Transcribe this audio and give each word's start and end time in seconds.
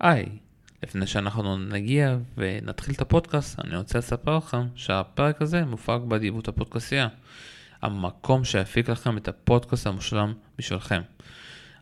היי, 0.00 0.38
לפני 0.82 1.06
שאנחנו 1.06 1.58
נגיע 1.58 2.16
ונתחיל 2.36 2.94
את 2.94 3.00
הפודקאסט, 3.00 3.60
אני 3.60 3.76
רוצה 3.76 3.98
לספר 3.98 4.36
לכם 4.36 4.66
שהפרק 4.74 5.42
הזה 5.42 5.64
מופק 5.64 5.98
באדיבות 6.08 6.48
הפודקאסייה. 6.48 7.08
המקום 7.82 8.44
שיפיק 8.44 8.88
לכם 8.88 9.16
את 9.16 9.28
הפודקאסט 9.28 9.86
המושלם 9.86 10.34
בשבילכם. 10.58 11.00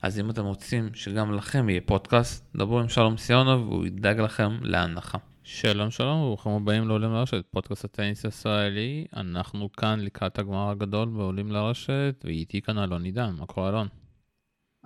אז 0.03 0.21
אם 0.21 0.31
אתם 0.31 0.45
רוצים 0.45 0.95
שגם 0.95 1.35
לכם 1.35 1.69
יהיה 1.69 1.81
פודקאסט, 1.81 2.57
דברו 2.57 2.81
עם 2.81 2.89
שלום 2.89 3.17
סיונוב 3.17 3.69
והוא 3.69 3.87
ידאג 3.87 4.21
לכם 4.21 4.59
להנחה. 4.61 5.19
שלום 5.45 5.91
שלום 5.91 6.21
וברוכים 6.21 6.53
הבאים 6.53 6.89
לעולים 6.89 7.13
לרשת, 7.13 7.45
פודקאסט 7.51 7.85
הטניס 7.85 8.25
הישראלי. 8.25 9.07
אנחנו 9.17 9.73
כאן 9.73 10.01
לקראת 10.01 10.39
הגמר 10.39 10.71
הגדול 10.71 11.09
בעולים 11.09 11.53
לרשת, 11.53 12.25
ואיתי 12.25 12.63
כאן 12.63 12.79
אלון 12.79 13.05
עידן, 13.05 13.35
מה 13.39 13.47
קורה 13.47 13.69
אלון? 13.69 13.89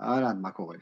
אהלן, 0.01 0.41
מה 0.41 0.51
קורה? 0.51 0.75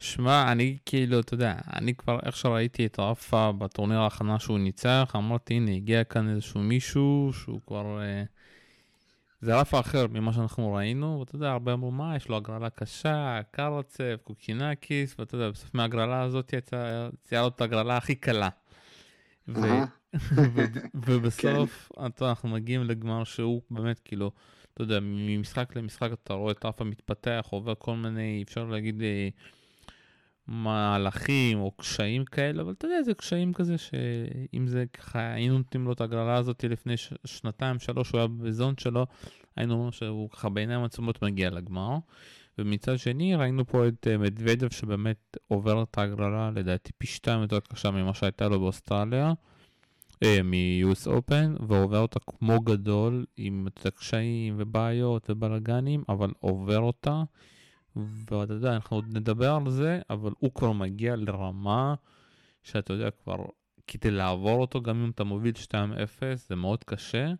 שמע, 0.00 0.52
אני 0.52 0.76
כאילו, 0.86 1.20
אתה 1.20 1.34
יודע, 1.34 1.54
אני 1.72 1.94
כבר 1.94 2.18
איך 2.26 2.36
שראיתי 2.36 2.86
את 2.86 2.98
רפה 2.98 3.52
בטורניר 3.52 3.98
ההכנה 3.98 4.38
שהוא 4.38 4.58
ניצח, 4.58 5.12
אמרתי, 5.16 5.54
הנה, 5.54 5.70
הגיע 5.70 6.04
כאן 6.04 6.28
איזשהו 6.28 6.60
מישהו 6.60 7.30
שהוא 7.32 7.60
כבר... 7.66 8.00
אה, 8.02 8.22
זה 9.40 9.60
רפה 9.60 9.80
אחר 9.80 10.06
ממה 10.06 10.32
שאנחנו 10.32 10.72
ראינו, 10.72 11.20
ואתה 11.20 11.36
יודע, 11.36 11.50
הרבה 11.50 11.72
אמרו, 11.72 11.90
מה, 11.90 12.16
יש 12.16 12.28
לו 12.28 12.36
הגרלה 12.36 12.70
קשה, 12.70 13.40
קרצב, 13.50 14.16
קוקינאקיס, 14.24 15.14
ואתה 15.18 15.34
יודע, 15.34 15.50
בסוף 15.50 15.74
מההגרלה 15.74 16.22
הזאת 16.22 16.52
יצאה 16.52 17.40
לו 17.42 17.48
את 17.48 17.60
ההגרלה 17.60 17.96
הכי 17.96 18.14
קלה. 18.14 18.48
ו... 19.48 19.68
ובסוף, 20.94 21.92
כן. 21.96 22.06
אתה, 22.06 22.28
אנחנו 22.28 22.48
מגיעים 22.48 22.84
לגמר 22.84 23.24
שהוא 23.24 23.62
באמת, 23.70 23.98
כאילו, 23.98 24.30
אתה 24.74 24.82
יודע, 24.82 24.98
ממשחק 25.02 25.76
למשחק 25.76 26.10
אתה 26.12 26.34
רואה 26.34 26.52
את 26.52 26.64
רפה 26.64 26.84
מתפתח, 26.84 27.46
עובר 27.50 27.74
כל 27.78 27.96
מיני, 27.96 28.44
אפשר 28.46 28.64
להגיד... 28.64 29.02
מהלכים 30.46 31.60
או 31.60 31.70
קשיים 31.70 32.24
כאלה, 32.24 32.62
אבל 32.62 32.72
אתה 32.72 32.86
יודע, 32.86 33.02
זה 33.02 33.14
קשיים 33.14 33.52
כזה 33.52 33.78
שאם 33.78 34.66
זה 34.66 34.84
ככה, 34.92 35.32
היינו 35.32 35.58
נותנים 35.58 35.84
לו 35.84 35.92
את 35.92 36.00
הגרלה 36.00 36.36
הזאת 36.36 36.64
לפני 36.64 36.96
ש... 36.96 37.12
שנתיים, 37.24 37.78
שלוש, 37.78 38.10
הוא 38.10 38.18
היה 38.18 38.28
בזון 38.28 38.74
שלו, 38.78 39.06
היינו 39.56 39.74
אומרים 39.74 39.92
שהוא 39.92 40.30
ככה 40.30 40.48
בעיניים 40.48 40.84
עצומות 40.84 41.22
מגיע 41.22 41.50
לגמר. 41.50 41.98
ומצד 42.58 42.98
שני 42.98 43.34
ראינו 43.34 43.66
פה 43.66 43.88
את 43.88 44.06
אה, 44.10 44.18
מדוודב 44.18 44.70
שבאמת 44.70 45.36
עובר 45.48 45.82
את 45.82 45.98
ההגרלה 45.98 46.50
לדעתי 46.54 46.92
פי 46.98 47.06
שתיים 47.06 47.42
יותר 47.42 47.60
קשה 47.60 47.90
ממה 47.90 48.14
שהייתה 48.14 48.48
לו 48.48 48.60
באוסטרליה, 48.60 49.32
אה, 50.22 50.42
מ-US 50.42 51.06
Open, 51.06 51.62
ועובר 51.68 51.98
אותה 51.98 52.20
כמו 52.20 52.60
גדול 52.60 53.24
עם 53.36 53.66
את 53.66 53.86
הקשיים 53.86 54.54
ובעיות 54.58 55.30
ובלאגנים, 55.30 56.02
אבל 56.08 56.30
עובר 56.40 56.78
אותה. 56.78 57.22
ואתה 57.96 58.52
יודע, 58.52 58.74
אנחנו 58.74 58.96
עוד 58.96 59.04
נדבר 59.16 59.58
על 59.64 59.70
זה, 59.70 60.00
אבל 60.10 60.32
הוא 60.38 60.54
כבר 60.54 60.72
מגיע 60.72 61.16
לרמה 61.16 61.94
שאתה 62.62 62.92
יודע 62.92 63.10
כבר, 63.10 63.36
כדי 63.86 64.10
לעבור 64.10 64.60
אותו, 64.60 64.82
גם 64.82 65.04
אם 65.04 65.10
אתה 65.10 65.24
מוביל 65.24 65.54
2-0, 65.54 65.72
זה 66.34 66.56
מאוד 66.56 66.84
קשה. 66.84 67.32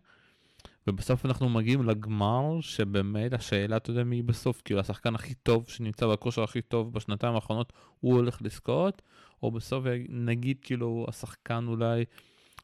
ובסוף 0.87 1.25
אנחנו 1.25 1.49
מגיעים 1.49 1.83
לגמר, 1.83 2.61
שבאמת 2.61 3.33
השאלה, 3.33 3.77
אתה 3.77 3.89
יודע 3.91 4.03
מי 4.03 4.21
בסוף, 4.21 4.61
כאילו 4.65 4.79
השחקן 4.79 5.15
הכי 5.15 5.33
טוב 5.33 5.69
שנמצא 5.69 6.07
בכושר 6.07 6.43
הכי 6.43 6.61
טוב 6.61 6.93
בשנתיים 6.93 7.35
האחרונות, 7.35 7.73
הוא 7.99 8.13
הולך 8.15 8.41
לזכות, 8.41 9.01
או 9.43 9.51
בסוף 9.51 9.85
נגיד 10.09 10.57
כאילו 10.61 11.05
השחקן 11.09 11.65
אולי, 11.67 12.05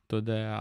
אתה 0.07 0.15
יודע, 0.15 0.57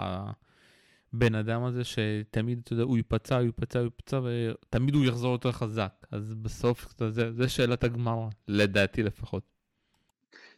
הבן 1.15 1.35
אדם 1.35 1.65
הזה 1.65 1.83
שתמיד, 1.85 2.61
אתה 2.65 2.73
יודע, 2.73 2.83
הוא 2.83 2.97
ייפצע, 2.97 3.37
הוא 3.37 3.45
ייפצע, 3.45 3.79
הוא 3.79 3.85
ייפצע, 3.85 4.21
ותמיד 4.25 4.95
הוא 4.95 5.05
יחזור 5.05 5.33
יותר 5.33 5.53
חזק. 5.53 6.07
אז 6.11 6.35
בסוף, 6.35 6.95
זה, 7.09 7.33
זה 7.33 7.49
שאלת 7.49 7.85
הגמר, 7.85 8.29
לדעתי 8.49 9.03
לפחות. 9.03 9.43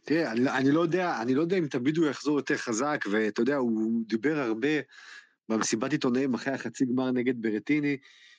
תראה, 0.03 0.33
אני, 0.33 0.51
אני 0.51 0.71
לא 0.71 0.81
יודע, 0.81 1.23
אני 1.23 1.35
לא 1.35 1.41
יודע 1.41 1.57
אם 1.57 1.67
תמיד 1.67 1.97
הוא 1.97 2.07
יחזור 2.07 2.37
יותר 2.37 2.57
חזק, 2.57 3.05
ואתה 3.11 3.43
יודע, 3.43 3.57
הוא 3.57 4.03
דיבר 4.07 4.39
הרבה 4.39 4.69
במסיבת 5.49 5.93
עיתונאים 5.93 6.35
אחרי 6.35 6.55
החצי 6.55 6.85
גמר 6.85 7.11
נגד 7.11 7.43
ברטיני, 7.43 7.97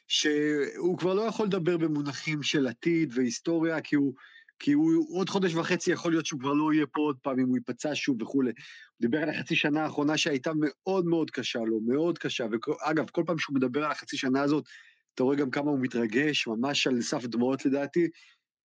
שהוא 0.07 0.97
כבר 0.97 1.13
לא 1.13 1.21
יכול 1.21 1.45
לדבר 1.45 1.77
במונחים 1.77 2.43
של 2.43 2.67
עתיד 2.67 3.13
והיסטוריה, 3.15 3.81
כי 3.81 3.95
הוא... 3.95 4.13
כי 4.59 4.71
הוא 4.71 5.17
עוד 5.17 5.29
חודש 5.29 5.55
וחצי 5.55 5.91
יכול 5.91 6.11
להיות 6.11 6.25
שהוא 6.25 6.39
כבר 6.39 6.53
לא 6.53 6.73
יהיה 6.73 6.85
פה 6.93 7.01
עוד 7.01 7.17
פעם 7.21 7.39
אם 7.39 7.47
הוא 7.47 7.57
ייפצע 7.57 7.91
שוב 7.93 8.21
וכולי. 8.21 8.49
הוא 8.49 9.01
דיבר 9.01 9.17
על 9.17 9.29
החצי 9.29 9.55
שנה 9.55 9.83
האחרונה 9.83 10.17
שהייתה 10.17 10.51
מאוד 10.55 11.05
מאוד 11.05 11.31
קשה 11.31 11.59
לו, 11.59 11.79
מאוד 11.87 12.17
קשה. 12.17 12.45
ואגב, 12.51 13.09
כל 13.09 13.23
פעם 13.27 13.37
שהוא 13.37 13.55
מדבר 13.55 13.85
על 13.85 13.91
החצי 13.91 14.17
שנה 14.17 14.41
הזאת, 14.41 14.63
אתה 15.15 15.23
רואה 15.23 15.35
גם 15.35 15.51
כמה 15.51 15.71
הוא 15.71 15.79
מתרגש, 15.79 16.47
ממש 16.47 16.87
על 16.87 17.01
סף 17.01 17.25
דמעות 17.25 17.65
לדעתי, 17.65 18.07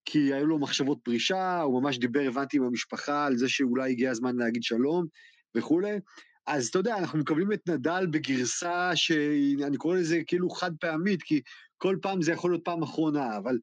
כי 0.04 0.34
היו 0.34 0.46
לו 0.46 0.58
מחשבות 0.58 0.98
פרישה, 1.02 1.60
הוא 1.60 1.82
ממש 1.82 1.98
דיבר, 1.98 2.20
הבנתי, 2.28 2.56
עם 2.56 2.62
המשפחה 2.62 3.26
על 3.26 3.36
זה 3.36 3.48
שאולי 3.48 3.90
הגיע 3.90 4.10
הזמן 4.10 4.36
להגיד 4.36 4.62
שלום 4.62 5.06
וכולי. 5.54 5.98
אז 6.46 6.66
אתה 6.66 6.78
יודע, 6.78 6.98
אנחנו 6.98 7.18
מקבלים 7.18 7.52
את 7.52 7.68
נדל 7.68 8.06
בגרסה 8.10 8.90
שאני 8.94 9.76
קורא 9.76 9.96
לזה 9.96 10.20
כאילו 10.26 10.50
חד 10.50 10.70
פעמית, 10.80 11.22
כי 11.22 11.40
כל 11.78 11.96
פעם 12.02 12.22
זה 12.22 12.32
יכול 12.32 12.50
להיות 12.50 12.64
פעם 12.64 12.82
אחרונה, 12.82 13.36
אבל 13.36 13.58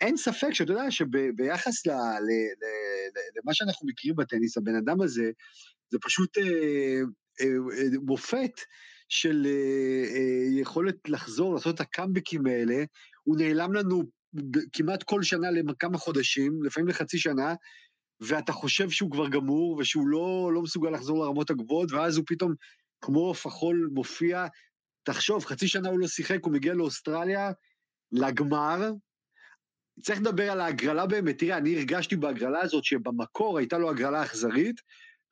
אין 0.00 0.16
ספק 0.16 0.50
שאתה 0.52 0.72
יודע 0.72 0.90
שביחס 0.90 1.86
ל, 1.86 1.90
ל, 1.90 1.94
ל, 1.94 2.64
ל, 3.14 3.18
למה 3.36 3.54
שאנחנו 3.54 3.88
מכירים 3.88 4.16
בטניס, 4.16 4.58
הבן 4.58 4.74
אדם 4.74 5.02
הזה, 5.02 5.30
זה 5.90 5.98
פשוט 6.02 6.38
אה, 6.38 7.00
אה, 7.40 7.46
אה, 7.46 7.98
מופת 8.02 8.60
של 9.08 9.46
אה, 9.46 10.16
אה, 10.16 10.60
יכולת 10.60 10.96
לחזור, 11.08 11.54
לעשות 11.54 11.74
את 11.74 11.80
הקאמבקים 11.80 12.46
האלה. 12.46 12.84
הוא 13.22 13.36
נעלם 13.38 13.72
לנו 13.72 14.02
כמעט 14.72 15.02
כל 15.02 15.22
שנה 15.22 15.50
לכמה 15.50 15.98
חודשים, 15.98 16.62
לפעמים 16.62 16.88
לחצי 16.88 17.18
שנה, 17.18 17.54
ואתה 18.20 18.52
חושב 18.52 18.90
שהוא 18.90 19.10
כבר 19.10 19.28
גמור, 19.28 19.76
ושהוא 19.76 20.08
לא, 20.08 20.50
לא 20.54 20.62
מסוגל 20.62 20.90
לחזור 20.90 21.24
לרמות 21.24 21.50
הגבוהות, 21.50 21.92
ואז 21.92 22.16
הוא 22.16 22.24
פתאום, 22.28 22.54
כמו 23.00 23.20
עוף 23.20 23.46
החול, 23.46 23.88
מופיע. 23.92 24.46
תחשוב, 25.02 25.44
חצי 25.44 25.68
שנה 25.68 25.88
הוא 25.88 25.98
לא 25.98 26.08
שיחק, 26.08 26.38
הוא 26.44 26.52
מגיע 26.52 26.74
לאוסטרליה, 26.74 27.52
לגמר, 28.12 28.90
צריך 30.02 30.20
לדבר 30.20 30.50
על 30.50 30.60
ההגרלה 30.60 31.06
באמת. 31.06 31.38
תראה, 31.38 31.56
אני 31.56 31.76
הרגשתי 31.76 32.16
בהגרלה 32.16 32.60
הזאת 32.60 32.84
שבמקור 32.84 33.58
הייתה 33.58 33.78
לו 33.78 33.90
הגרלה 33.90 34.22
אכזרית, 34.22 34.80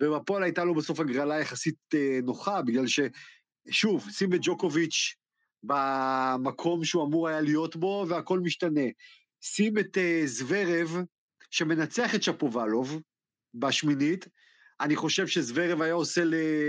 ובפועל 0.02 0.42
הייתה 0.42 0.64
לו 0.64 0.74
בסוף 0.74 1.00
הגרלה 1.00 1.40
יחסית 1.40 1.76
אה, 1.94 2.18
נוחה, 2.22 2.62
בגלל 2.62 2.84
ששוב, 2.86 4.10
שים 4.10 4.34
את 4.34 4.40
ג'וקוביץ' 4.42 5.14
במקום 5.62 6.84
שהוא 6.84 7.06
אמור 7.06 7.28
היה 7.28 7.40
להיות 7.40 7.76
בו, 7.76 8.06
והכל 8.08 8.40
משתנה. 8.40 8.86
שים 9.40 9.78
את 9.78 9.98
אה, 9.98 10.22
זוורב, 10.24 11.02
שמנצח 11.50 12.14
את 12.14 12.22
שפובלוב 12.22 13.00
בשמינית, 13.54 14.28
אני 14.80 14.96
חושב 14.96 15.26
שזוורב 15.26 15.82
היה 15.82 15.94
עושה 15.94 16.22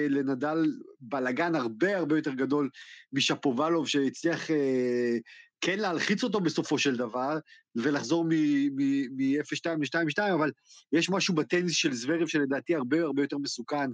לנדל 0.10 0.66
בלאגן 1.00 1.56
הרבה 1.56 1.98
הרבה 1.98 2.18
יותר 2.18 2.34
גדול 2.34 2.70
משפובלוב, 3.14 3.88
שהצליח 3.88 4.52
אה, 4.52 5.18
כן 5.62 5.80
להלחיץ 5.80 6.24
אותו 6.24 6.40
בסופו 6.40 6.78
של 6.78 6.96
דבר, 6.96 7.38
ולחזור 7.75 8.25
מ-0-2 8.25 9.70
ל-2-2, 9.80 10.34
אבל 10.34 10.52
יש 10.92 11.09
משהו 11.09 11.36
בטניס 11.36 11.75
של 11.75 11.94
זוורב 11.94 12.28
שלדעתי 12.28 12.75
הרבה 12.75 13.02
הרבה 13.02 13.22
יותר 13.22 13.38
מסוכן 13.38 13.90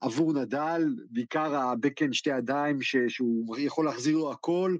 עבור 0.00 0.32
נדל, 0.32 0.82
בעיקר 1.10 1.54
הבקן 1.54 2.12
שתי 2.12 2.30
ידיים, 2.30 2.82
ש- 2.82 2.96
שהוא 3.08 3.58
יכול 3.58 3.84
להחזיר 3.84 4.16
לו 4.16 4.32
הכל, 4.32 4.76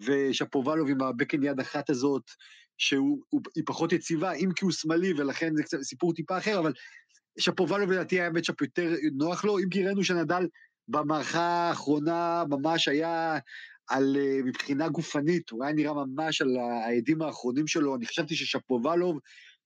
ושפובלוב 0.00 0.88
עם 0.88 1.02
הבקן 1.02 1.42
יד 1.42 1.60
אחת 1.60 1.90
הזאת, 1.90 2.22
שהיא 2.78 3.64
פחות 3.66 3.92
יציבה, 3.92 4.32
אם 4.32 4.50
כי 4.56 4.64
הוא 4.64 4.72
שמאלי, 4.72 5.12
ולכן 5.12 5.56
זה 5.56 5.62
קצת 5.62 5.82
סיפור 5.82 6.14
טיפה 6.14 6.38
אחר, 6.38 6.58
אבל 6.58 6.72
שפובלוב 7.38 7.90
לדעתי 7.90 8.20
היה 8.20 8.30
מצ'אפ 8.30 8.60
יותר 8.60 8.94
נוח 9.12 9.44
לו, 9.44 9.58
אם 9.58 9.68
כי 9.70 9.84
ראינו 9.84 10.04
שנדל 10.04 10.46
במערכה 10.88 11.40
האחרונה 11.40 12.44
ממש 12.48 12.88
היה 12.88 13.38
על, 13.88 14.16
אה, 14.16 14.40
מבחינה 14.44 14.88
גופנית, 14.88 15.50
הוא 15.50 15.64
היה 15.64 15.72
נראה 15.72 15.94
ממש 15.94 16.42
על 16.42 16.56
העדים 16.56 17.22
האחרונים 17.22 17.66
שלו, 17.66 17.96
אני 17.96 18.06
חשבתי 18.06 18.36
ששפובלוב 18.36 19.18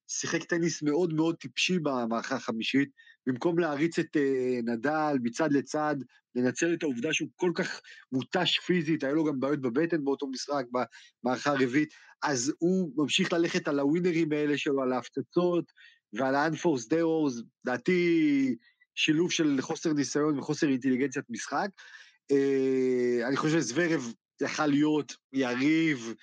שיחק 0.07 0.43
טניס 0.43 0.83
מאוד 0.83 1.13
מאוד 1.13 1.35
טיפשי 1.35 1.79
במערכה 1.79 2.35
החמישית, 2.35 2.89
במקום 3.27 3.59
להריץ 3.59 3.99
את 3.99 4.17
uh, 4.17 4.65
נדל 4.65 5.17
מצד 5.23 5.51
לצד, 5.51 5.95
לנצל 6.35 6.73
את 6.73 6.83
העובדה 6.83 7.13
שהוא 7.13 7.29
כל 7.35 7.51
כך 7.55 7.81
מותש 8.11 8.59
פיזית, 8.59 9.03
היה 9.03 9.13
לו 9.13 9.23
גם 9.23 9.39
בעיות 9.39 9.61
בבטן 9.61 10.03
באותו 10.03 10.27
משחק, 10.27 10.65
במערכה 11.23 11.51
הרביעית, 11.51 11.93
אז 12.23 12.53
הוא 12.59 12.91
ממשיך 12.97 13.33
ללכת 13.33 13.67
על 13.67 13.79
הווינרים 13.79 14.31
האלה 14.31 14.57
שלו, 14.57 14.81
על 14.81 14.93
ההפצצות 14.93 15.71
ועל 16.13 16.35
ה-unforced 16.35 16.91
errors, 16.91 17.43
לדעתי 17.65 18.55
שילוב 18.95 19.31
של 19.31 19.57
חוסר 19.61 19.93
ניסיון 19.93 20.39
וחוסר 20.39 20.67
אינטליגנציית 20.67 21.25
משחק. 21.29 21.69
אה, 22.31 23.27
אני 23.27 23.37
חושב 23.37 23.59
שזוורב 23.59 24.13
יכל 24.41 24.65
להיות 24.65 25.15
יריב, 25.33 26.13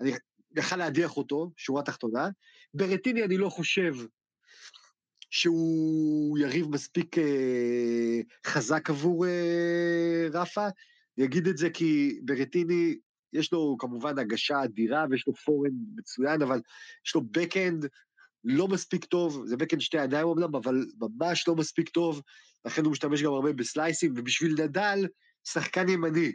אני 0.00 0.12
יכל 0.56 0.76
להדיח 0.76 1.16
אותו, 1.16 1.50
שורה 1.56 1.82
תחתונה. 1.82 2.28
ברטיני 2.74 3.24
אני 3.24 3.36
לא 3.36 3.48
חושב 3.48 3.94
שהוא 5.30 6.38
יריב 6.38 6.68
מספיק 6.68 7.18
אה, 7.18 8.20
חזק 8.46 8.90
עבור 8.90 9.26
אה, 9.26 10.26
רפה. 10.32 10.66
אני 11.18 11.26
אגיד 11.26 11.46
את 11.46 11.58
זה 11.58 11.70
כי 11.70 12.20
ברטיני, 12.24 12.96
יש 13.32 13.52
לו 13.52 13.76
כמובן 13.78 14.18
הגשה 14.18 14.64
אדירה 14.64 15.06
ויש 15.10 15.26
לו 15.26 15.34
פורן 15.34 15.70
מצוין, 15.96 16.42
אבל 16.42 16.60
יש 17.06 17.14
לו 17.14 17.20
בקאנד 17.30 17.86
לא 18.44 18.68
מספיק 18.68 19.04
טוב, 19.04 19.42
זה 19.46 19.56
בקן 19.56 19.80
שתי 19.80 20.04
ידיים 20.04 20.28
אמנם, 20.28 20.54
אבל 20.54 20.86
ממש 20.98 21.48
לא 21.48 21.54
מספיק 21.54 21.88
טוב, 21.88 22.22
לכן 22.64 22.84
הוא 22.84 22.92
משתמש 22.92 23.22
גם 23.22 23.32
הרבה 23.32 23.52
בסלייסים, 23.52 24.14
ובשביל 24.16 24.54
נדל, 24.62 25.06
שחקן 25.44 25.88
ימני 25.88 26.32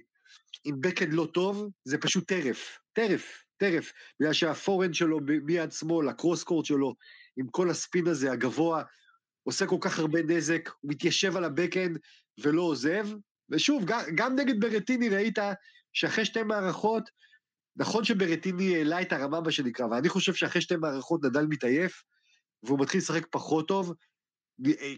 עם 0.63 0.75
בקן 0.81 1.11
לא 1.11 1.27
טוב, 1.33 1.69
זה 1.85 1.97
פשוט 1.97 2.27
טרף, 2.27 2.77
טרף, 2.93 3.43
טרף, 3.57 3.91
בגלל 4.19 4.33
שהפורנד 4.33 4.93
שלו 4.93 5.19
מיד 5.43 5.71
שמאל, 5.71 6.09
הקרוס 6.09 6.43
קורט 6.43 6.65
שלו, 6.65 6.95
עם 7.37 7.47
כל 7.51 7.69
הספין 7.69 8.07
הזה 8.07 8.31
הגבוה, 8.31 8.83
עושה 9.43 9.65
כל 9.67 9.77
כך 9.81 9.99
הרבה 9.99 10.23
נזק, 10.23 10.69
הוא 10.79 10.91
מתיישב 10.91 11.37
על 11.37 11.43
הבקן 11.43 11.93
ולא 12.43 12.61
עוזב, 12.61 13.07
ושוב, 13.49 13.85
גם, 13.85 14.01
גם 14.15 14.35
נגד 14.35 14.59
ברטיני 14.59 15.09
ראית 15.09 15.37
שאחרי 15.93 16.25
שתי 16.25 16.43
מערכות, 16.43 17.09
נכון 17.75 18.03
שברטיני 18.03 18.75
העלה 18.75 19.01
את 19.01 19.13
הרמה, 19.13 19.41
מה 19.41 19.51
שנקרא, 19.51 19.85
ואני 19.85 20.09
חושב 20.09 20.33
שאחרי 20.33 20.61
שתי 20.61 20.75
מערכות 20.75 21.23
נדל 21.23 21.45
מתעייף, 21.45 22.03
והוא 22.63 22.79
מתחיל 22.79 22.97
לשחק 23.01 23.25
פחות 23.31 23.67
טוב, 23.67 23.93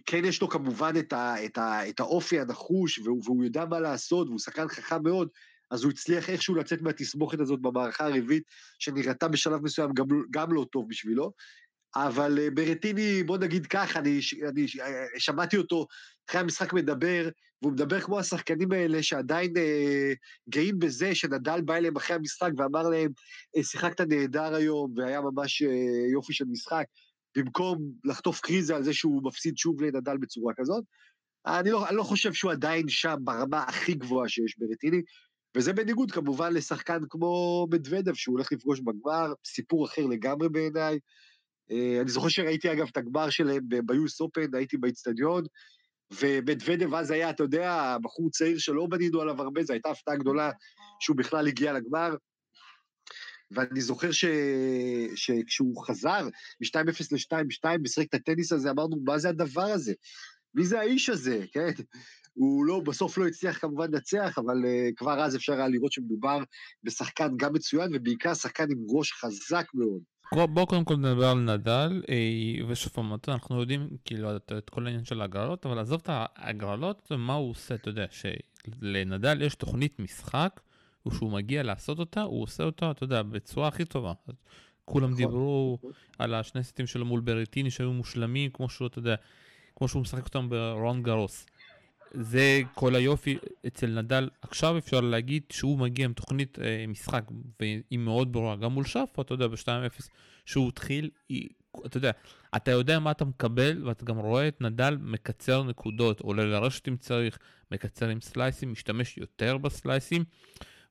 כן 0.06 0.26
יש 0.26 0.42
לו 0.42 0.50
כמובן 0.50 0.94
את, 1.00 1.14
ה, 1.14 1.46
את, 1.46 1.58
ה, 1.58 1.90
את 1.90 2.00
האופי 2.00 2.40
הנחוש, 2.40 3.00
והוא, 3.00 3.22
והוא 3.26 3.44
יודע 3.44 3.66
מה 3.66 3.80
לעשות, 3.80 4.28
והוא 4.28 4.40
שחקן 4.40 4.68
חכם 4.68 5.04
מאוד, 5.04 5.30
אז 5.72 5.84
הוא 5.84 5.92
הצליח 5.92 6.30
איכשהו 6.30 6.56
לצאת 6.56 6.82
מהתסבוכת 6.82 7.40
הזאת 7.40 7.62
במערכה 7.62 8.06
הרביעית, 8.06 8.44
שנראתה 8.80 9.28
בשלב 9.28 9.64
מסוים 9.64 9.94
גם, 9.94 10.06
גם 10.32 10.54
לא 10.54 10.66
טוב 10.72 10.90
בשבילו. 10.90 11.32
אבל 11.96 12.40
אה, 12.40 12.52
ברטיני, 12.52 13.24
בוא 13.24 13.38
נגיד 13.38 13.68
כך, 13.68 13.98
אני, 13.98 14.20
אני 14.50 14.66
אה, 14.82 15.06
שמעתי 15.18 15.58
אותו 15.58 15.88
אחרי 16.30 16.42
המשחק 16.42 16.74
מדבר, 16.74 17.30
והוא 17.62 17.74
מדבר 17.74 18.02
כמו 18.02 18.20
השחקנים 18.20 18.72
האלה 18.72 19.04
שעדיין 19.04 19.58
אה, 19.58 20.14
גאים 20.50 20.80
בזה 20.80 21.16
שנדל 21.16 21.62
בא 21.62 21.76
אליהם 21.76 21.98
אחרי 21.98 22.16
המשחק 22.16 22.52
ואמר 22.58 22.90
להם, 22.90 23.12
אה, 23.58 23.64
שיחקת 23.64 24.02
נהדר 24.02 24.56
היום, 24.56 24.94
והיה 24.98 25.22
ממש 25.22 25.62
אה, 25.62 26.08
יופי 26.12 26.34
של 26.34 26.46
משחק, 26.46 26.86
במקום 27.38 27.92
לחטוף 28.04 28.40
קריזה 28.40 28.76
על 28.76 28.84
זה 28.84 28.94
שהוא 28.94 29.24
מפסיד 29.24 29.58
שוב 29.58 29.82
לנדל 29.82 30.18
בצורה 30.18 30.54
כזאת. 30.58 30.84
אני 31.46 31.72
לא, 31.72 31.88
אני 31.88 31.96
לא 31.96 32.04
חושב 32.04 32.34
שהוא 32.34 32.52
עדיין 32.52 32.90
שם 32.90 33.16
ברמה 33.20 33.64
הכי 33.64 33.94
גבוהה 33.94 34.30
שיש 34.30 34.56
ברטיני, 34.58 35.02
וזה 35.58 35.74
בניגוד 35.74 36.12
כמובן 36.12 36.54
לשחקן 36.54 37.00
כמו 37.10 37.68
מדוודב, 37.72 38.14
שהוא 38.14 38.34
הולך 38.34 38.52
לפגוש 38.52 38.80
בגמר, 38.80 39.34
סיפור 39.46 39.86
אחר 39.86 40.06
לגמרי 40.06 40.50
בעיניי. 40.50 41.00
אה, 41.72 42.02
אני 42.02 42.10
זוכר 42.10 42.28
שראיתי 42.28 42.72
אגב 42.72 42.88
את 42.92 42.98
הגמר 42.98 43.30
שלהם 43.30 43.64
ביוס 43.86 44.22
אופן, 44.22 44.56
הייתי 44.56 44.78
באיצטדיון, 44.78 45.44
ומדוודב 46.22 46.94
אז 46.94 47.12
היה, 47.12 47.30
אתה 47.30 47.44
יודע, 47.44 47.98
בחור 48.04 48.30
צעיר 48.30 48.58
שלא 48.58 48.88
בנינו 48.90 49.22
עליו 49.22 49.42
הרבה, 49.42 49.64
זו 49.64 49.74
הייתה 49.74 49.90
הפתעה 49.90 50.16
גדולה 50.16 50.52
שהוא 51.00 51.18
בכלל 51.18 51.48
הגיע 51.48 51.74
לגמר. 51.74 52.16
ואני 53.52 53.82
זוכר 53.82 54.12
ש... 54.12 54.26
שכשהוא 55.16 55.86
חזר 55.88 56.28
מ-2-0 56.62 57.04
ל-2-2 57.12 57.66
ושיחק 57.84 58.08
את 58.10 58.14
הטניס 58.14 58.52
הזה, 58.52 58.72
אמרנו, 58.72 58.98
מה 59.06 59.18
זה 59.18 59.30
הדבר 59.30 59.62
הזה? 59.62 59.94
מי 60.56 60.66
זה 60.66 60.80
האיש 60.80 61.10
הזה, 61.10 61.46
כן? 61.54 61.72
הוא 62.34 62.66
לא, 62.66 62.82
בסוף 62.86 63.18
לא 63.18 63.28
הצליח 63.28 63.58
כמובן 63.58 63.92
לנצח, 63.92 64.38
אבל 64.38 64.64
uh, 64.64 64.96
כבר 64.96 65.24
אז 65.24 65.36
אפשר 65.36 65.54
היה 65.54 65.68
לראות 65.68 65.92
שמדובר 65.92 66.40
בשחקן 66.84 67.38
גם 67.38 67.54
מצוין, 67.54 67.92
ובעיקר 67.94 68.34
שחקן 68.34 68.64
עם 68.72 68.78
ראש 68.90 69.12
חזק 69.14 69.66
מאוד. 69.74 70.02
בוא 70.50 70.66
קודם 70.66 70.84
כל 70.84 70.96
נדבר 70.96 71.28
על 71.28 71.38
נדל, 71.38 72.02
אה, 72.10 72.66
ושוב 72.68 72.94
פעם, 72.94 73.14
אנחנו 73.28 73.60
יודעים 73.60 73.90
כאילו 74.06 74.36
את 74.36 74.70
כל 74.70 74.86
העניין 74.86 75.06
של 75.06 75.22
ההגרלות, 75.22 75.66
אבל 75.66 75.80
עזוב 75.80 76.02
את 76.04 76.10
ההגרלות, 76.12 77.12
מה 77.18 77.34
הוא 77.34 77.50
עושה, 77.52 77.76
אתה 77.76 77.90
יודע, 77.90 78.06
שלנדל 78.12 79.42
יש 79.42 79.56
תוכנית 79.56 80.00
משחק, 80.00 80.60
וכשהוא 81.10 81.32
מגיע 81.32 81.64
לעשות 81.64 82.00
אותה, 82.00 82.22
הוא 82.22 82.44
עושה 82.44 82.64
אותה, 82.64 82.92
אתה 82.92 83.04
יודע, 83.04 83.24
בצורה 83.24 83.68
הכי 83.68 83.86
טובה. 83.86 84.14
כולם 84.86 85.06
נכון, 85.06 85.18
דיברו. 85.18 85.80
על 86.20 86.34
השני 86.34 86.64
סטים 86.64 86.88
שלו 86.88 87.06
מול 87.06 87.20
בריטיני 87.20 87.72
שהיו 87.72 87.94
מושלמים, 87.94 88.52
כמו 88.52 88.70
שהוא, 88.70 88.88
אתה 88.88 89.00
יודע, 89.00 89.16
כמו 89.76 89.88
שהוא 89.88 90.02
משחק 90.02 90.26
אותם 90.26 90.50
ברון 90.50 91.04
גרוס. 91.04 91.46
זה 92.14 92.62
כל 92.74 92.96
היופי 92.96 93.38
אצל 93.68 94.02
נדל. 94.02 94.30
עכשיו 94.42 94.78
אפשר 94.78 95.02
להגיד 95.02 95.44
שהוא 95.50 95.80
מגיע 95.80 96.06
עם 96.06 96.14
תוכנית 96.14 96.60
אה, 96.60 96.86
משחק, 96.88 97.24
והיא 97.60 98.00
מאוד 98.00 98.34
ברורה, 98.34 98.56
גם 98.56 98.72
מול 98.72 98.86
שפה, 98.86 99.22
אתה 99.22 99.34
יודע, 99.34 99.48
ב-2-0, 99.48 100.04
שהוא 100.46 100.70
התחיל, 100.70 101.10
היא, 101.30 101.50
אתה 101.86 101.98
יודע, 101.98 102.12
אתה 102.56 102.72
יודע 102.72 103.00
מה 103.00 103.12
אתה 103.12 103.26
מקבל, 103.26 103.88
ואתה 103.88 104.06
גם 104.06 104.18
רואה 104.18 104.48
את 104.48 104.62
נדל 104.62 104.98
מקצר 105.02 105.64
נקודות, 105.64 106.20
עולה 106.20 106.46
לרשת 106.46 106.88
אם 106.88 106.98
צריך, 106.98 107.40
מקצר 107.72 108.10
עם 108.10 108.22
סלייסים, 108.22 108.72
משתמש 108.72 109.18
יותר 109.18 109.58
בסלייסים, 109.58 110.24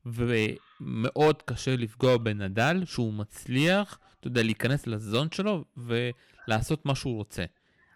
ומאוד 0.06 1.42
קשה 1.42 1.76
לפגוע 1.76 2.16
בנדל, 2.16 2.82
שהוא 2.84 3.12
מצליח, 3.12 3.98
אתה 4.20 4.26
יודע, 4.26 4.42
להיכנס 4.42 4.86
לזון 4.86 5.28
שלו 5.30 5.64
ולעשות 5.76 6.86
מה 6.86 6.94
שהוא 6.94 7.16
רוצה. 7.16 7.44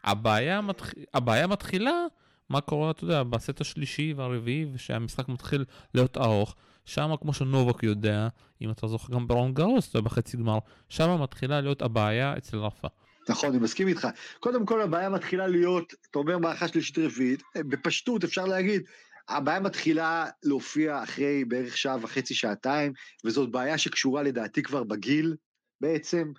הבעיה, 0.05 0.61
מתח... 0.61 0.93
הבעיה 1.15 1.47
מתחילה 1.47 2.07
מה 2.49 2.61
קורה, 2.61 2.91
אתה 2.91 3.05
יודע, 3.05 3.23
בסט 3.23 3.61
השלישי 3.61 4.15
והרביעי, 4.17 4.67
ושהמשחק 4.75 5.29
מתחיל 5.29 5.65
להיות 5.95 6.17
ארוך, 6.17 6.57
שם 6.85 7.11
כמו 7.21 7.35
שנובק 7.35 7.83
יודע, 7.83 8.29
אם 8.63 8.71
אתה 8.71 8.87
זוכר 8.87 9.13
גם 9.13 9.29
ברון 9.29 9.55
גרוס, 9.55 9.89
אתה 9.89 9.99
יודע, 9.99 10.09
בחצי 10.09 10.37
גמר, 10.37 10.59
שם 10.89 11.23
מתחילה 11.23 11.61
להיות 11.61 11.83
הבעיה 11.83 12.37
אצל 12.37 12.57
רפה. 12.57 12.89
נכון, 13.29 13.51
אני 13.51 13.59
מסכים 13.59 13.89
איתך. 13.89 14.09
קודם 14.41 14.67
כל 14.67 14.81
הבעיה 14.81 15.09
מתחילה 15.09 15.47
להיות, 15.47 15.95
אתה 16.11 16.19
אומר 16.19 16.39
מערכה 16.39 16.69
שלישית 16.69 16.99
רביעית, 16.99 17.43
בפשטות 17.57 18.25
אפשר 18.25 18.45
להגיד, 18.45 18.83
הבעיה 19.29 19.61
מתחילה 19.61 20.27
להופיע 20.43 21.03
אחרי 21.03 21.45
בערך 21.45 21.77
שעה 21.77 21.97
וחצי, 22.03 22.35
שעתיים, 22.35 22.93
וזאת 23.25 23.51
בעיה 23.51 23.79
שקשורה 23.79 24.23
לדעתי 24.23 24.63
כבר 24.63 24.85
בגיל 24.85 25.37
בעצם. 25.81 26.33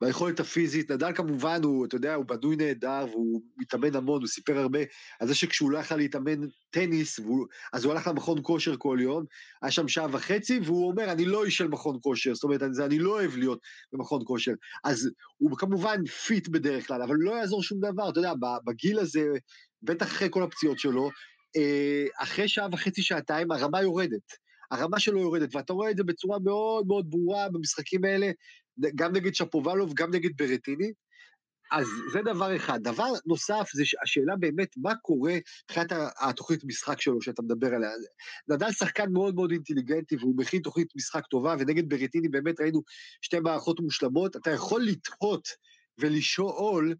ביכולת 0.00 0.40
הפיזית, 0.40 0.90
נדל 0.90 1.12
כמובן 1.14 1.60
הוא, 1.64 1.86
אתה 1.86 1.96
יודע, 1.96 2.14
הוא 2.14 2.24
בנוי 2.24 2.56
נהדר 2.56 3.06
והוא 3.10 3.42
מתאמן 3.56 3.96
המון, 3.96 4.20
הוא 4.20 4.28
סיפר 4.28 4.58
הרבה 4.58 4.78
על 5.20 5.28
זה 5.28 5.34
שכשהוא 5.34 5.70
לא 5.70 5.78
יכל 5.78 5.96
להתאמן 5.96 6.40
טניס, 6.70 7.18
והוא, 7.18 7.46
אז 7.72 7.84
הוא 7.84 7.92
הלך 7.92 8.06
למכון 8.06 8.38
כושר 8.42 8.74
כל 8.78 8.98
יום, 9.00 9.24
היה 9.62 9.70
שם 9.70 9.88
שעה 9.88 10.06
וחצי, 10.12 10.60
והוא 10.64 10.90
אומר, 10.90 11.12
אני 11.12 11.24
לא 11.24 11.44
איש 11.44 11.56
של 11.56 11.68
מכון 11.68 11.98
כושר, 12.02 12.34
זאת 12.34 12.44
אומרת, 12.44 12.62
אני, 12.62 12.84
אני 12.84 12.98
לא 12.98 13.10
אוהב 13.10 13.36
להיות 13.36 13.58
במכון 13.92 14.22
כושר. 14.24 14.52
אז 14.84 15.10
הוא 15.36 15.58
כמובן 15.58 16.06
fit 16.06 16.48
בדרך 16.48 16.86
כלל, 16.86 17.02
אבל 17.02 17.14
לא 17.18 17.32
יעזור 17.32 17.62
שום 17.62 17.78
דבר, 17.80 18.10
אתה 18.10 18.18
יודע, 18.18 18.32
בגיל 18.66 18.98
הזה, 18.98 19.24
בטח 19.82 20.06
אחרי 20.06 20.28
כל 20.30 20.42
הפציעות 20.42 20.78
שלו, 20.78 21.10
אחרי 22.16 22.48
שעה 22.48 22.68
וחצי, 22.72 23.02
שעתיים, 23.02 23.50
הרמה 23.50 23.82
יורדת. 23.82 24.46
הרמה 24.70 25.00
שלו 25.00 25.20
יורדת, 25.20 25.54
ואתה 25.54 25.72
רואה 25.72 25.90
את 25.90 25.96
זה 25.96 26.04
בצורה 26.04 26.38
מאוד 26.38 26.86
מאוד 26.86 27.10
ברורה 27.10 27.48
במשחקים 27.48 28.04
האלה, 28.04 28.30
גם 28.94 29.12
נגד 29.12 29.34
שפובלוב, 29.34 29.94
גם 29.94 30.14
נגד 30.14 30.30
ברטיני. 30.36 30.92
אז 31.72 31.86
זה 32.12 32.22
דבר 32.22 32.56
אחד. 32.56 32.82
דבר 32.82 33.12
נוסף 33.26 33.68
זה 33.72 33.82
השאלה 34.02 34.36
באמת, 34.36 34.68
מה 34.76 34.94
קורה 34.94 35.34
מבחינת 35.64 35.92
התוכנית 36.20 36.64
משחק 36.64 37.00
שלו 37.00 37.22
שאתה 37.22 37.42
מדבר 37.42 37.74
עליה. 37.74 37.90
נדל 38.48 38.72
שחקן 38.72 39.12
מאוד 39.12 39.34
מאוד 39.34 39.50
אינטליגנטי 39.50 40.16
והוא 40.16 40.34
מכין 40.36 40.62
תוכנית 40.62 40.88
משחק 40.96 41.26
טובה, 41.26 41.54
ונגד 41.58 41.88
ברטיני 41.88 42.28
באמת 42.28 42.60
ראינו 42.60 42.82
שתי 43.22 43.40
מערכות 43.40 43.80
מושלמות. 43.80 44.36
אתה 44.36 44.50
יכול 44.50 44.82
לתהות 44.82 45.48
ולשאול 45.98 46.94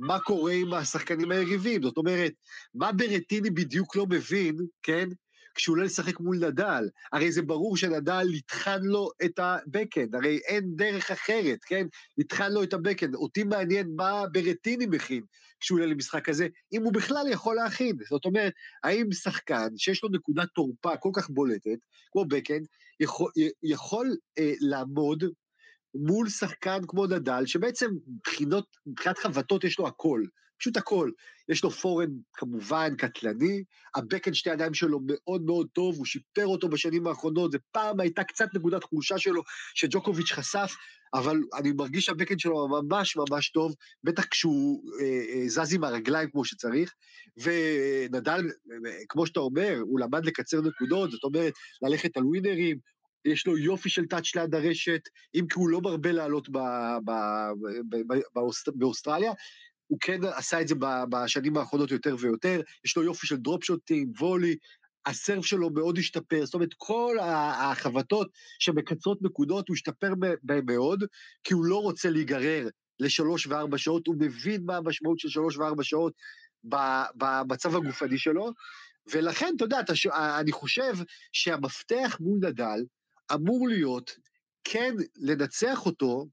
מה 0.00 0.20
קורה 0.20 0.52
עם 0.52 0.74
השחקנים 0.74 1.30
היריבים. 1.30 1.82
זאת 1.82 1.96
אומרת, 1.96 2.32
מה 2.74 2.92
ברטיני 2.92 3.50
בדיוק 3.50 3.96
לא 3.96 4.06
מבין, 4.06 4.56
כן? 4.82 5.08
כשהוא 5.54 5.74
עולה 5.74 5.84
לשחק 5.84 6.20
מול 6.20 6.36
נדל. 6.36 6.88
הרי 7.12 7.32
זה 7.32 7.42
ברור 7.42 7.76
שנדל 7.76 8.34
יטחן 8.34 8.82
לו 8.82 9.10
את 9.24 9.38
הבקאנד, 9.38 10.14
הרי 10.14 10.36
אין 10.36 10.64
דרך 10.76 11.10
אחרת, 11.10 11.58
כן? 11.66 11.86
יטחן 12.18 12.52
לו 12.52 12.62
את 12.62 12.72
הבקאנד. 12.72 13.14
אותי 13.14 13.44
מעניין 13.44 13.92
מה 13.96 14.24
ברטיני 14.32 14.86
מכין 14.86 15.22
כשהוא 15.60 15.78
עולה 15.78 15.90
למשחק 15.90 16.28
הזה, 16.28 16.48
אם 16.72 16.82
הוא 16.82 16.92
בכלל 16.92 17.26
יכול 17.30 17.56
להכין. 17.56 17.96
זאת 18.08 18.24
אומרת, 18.24 18.52
האם 18.84 19.12
שחקן 19.12 19.68
שיש 19.76 20.02
לו 20.02 20.08
נקודת 20.08 20.48
תורפה 20.54 20.96
כל 20.96 21.10
כך 21.14 21.30
בולטת, 21.30 21.78
כמו 22.12 22.24
בקאנד, 22.24 22.66
יכול, 23.00 23.30
יכול 23.62 24.16
אה, 24.38 24.52
לעמוד 24.60 25.24
מול 25.94 26.28
שחקן 26.28 26.78
כמו 26.88 27.06
נדל, 27.06 27.46
שבעצם 27.46 27.90
מבחינות, 28.06 28.66
מבחינת 28.86 29.18
חבטות 29.18 29.64
יש 29.64 29.78
לו 29.78 29.86
הכל. 29.86 30.22
פשוט 30.60 30.76
הכל. 30.76 31.10
יש 31.48 31.64
לו 31.64 31.70
פורן 31.70 32.10
כמובן 32.34 32.96
קטלני, 32.96 33.64
הבקן 33.94 34.34
שתי 34.34 34.50
ידיים 34.50 34.74
שלו 34.74 35.00
מאוד 35.06 35.42
מאוד 35.42 35.66
טוב, 35.72 35.96
הוא 35.96 36.06
שיפר 36.06 36.46
אותו 36.46 36.68
בשנים 36.68 37.06
האחרונות, 37.06 37.52
זה 37.52 37.58
פעם 37.72 38.00
הייתה 38.00 38.24
קצת 38.24 38.48
נקודת 38.54 38.84
חולשה 38.84 39.18
שלו 39.18 39.42
שג'וקוביץ' 39.74 40.32
חשף, 40.32 40.72
אבל 41.14 41.36
אני 41.58 41.72
מרגיש 41.72 42.04
שהבקן 42.04 42.38
שלו 42.38 42.68
ממש 42.68 43.16
ממש 43.16 43.50
טוב, 43.50 43.74
בטח 44.04 44.24
כשהוא 44.24 44.82
אה, 45.00 45.06
אה, 45.06 45.48
זז 45.48 45.74
עם 45.74 45.84
הרגליים 45.84 46.30
כמו 46.30 46.44
שצריך, 46.44 46.94
ונדל, 47.36 48.46
אה, 48.86 48.90
כמו 49.08 49.26
שאתה 49.26 49.40
אומר, 49.40 49.78
הוא 49.80 50.00
למד 50.00 50.24
לקצר 50.24 50.60
נקודות, 50.60 51.10
זאת 51.10 51.24
אומרת, 51.24 51.52
ללכת 51.82 52.16
על 52.16 52.22
ווינרים, 52.24 52.78
יש 53.24 53.46
לו 53.46 53.58
יופי 53.58 53.88
של 53.88 54.06
טאץ' 54.06 54.36
ליד 54.36 54.54
הרשת, 54.54 55.00
אם 55.34 55.46
כי 55.50 55.54
הוא 55.58 55.68
לא 55.68 55.80
מרבה 55.80 56.12
לעלות 56.12 56.48
באוסטרליה, 58.74 59.32
הוא 59.86 59.98
כן 60.00 60.24
עשה 60.24 60.60
את 60.60 60.68
זה 60.68 60.74
בשנים 61.10 61.56
האחרונות 61.56 61.90
יותר 61.90 62.16
ויותר, 62.18 62.60
יש 62.84 62.96
לו 62.96 63.02
יופי 63.02 63.26
של 63.26 63.36
דרופ 63.36 63.64
שוטים, 63.64 64.12
וולי, 64.18 64.56
הסרף 65.06 65.44
שלו 65.44 65.70
מאוד 65.70 65.98
השתפר, 65.98 66.44
זאת 66.44 66.54
אומרת, 66.54 66.74
כל 66.76 67.16
החבטות 67.20 68.30
שמקצרות 68.58 69.22
נקודות, 69.22 69.68
הוא 69.68 69.74
השתפר 69.74 70.12
בהם 70.42 70.66
מאוד, 70.66 71.04
כי 71.44 71.54
הוא 71.54 71.64
לא 71.64 71.76
רוצה 71.76 72.10
להיגרר 72.10 72.68
לשלוש 73.00 73.46
וארבע 73.46 73.78
שעות, 73.78 74.06
הוא 74.06 74.16
מבין 74.18 74.62
מה 74.64 74.76
המשמעות 74.76 75.18
של 75.18 75.28
שלוש 75.28 75.56
וארבע 75.56 75.82
שעות 75.84 76.12
במצב 77.14 77.76
הגופני 77.76 78.18
שלו, 78.18 78.52
ולכן, 79.12 79.52
אתה 79.56 79.64
יודע, 79.64 79.80
אני 80.40 80.52
חושב 80.52 80.92
שהמפתח 81.32 82.16
מול 82.20 82.38
נדל 82.42 82.80
אמור 83.34 83.68
להיות 83.68 84.16
כן 84.64 84.94
לנצח 85.16 85.86
אותו 85.86 86.26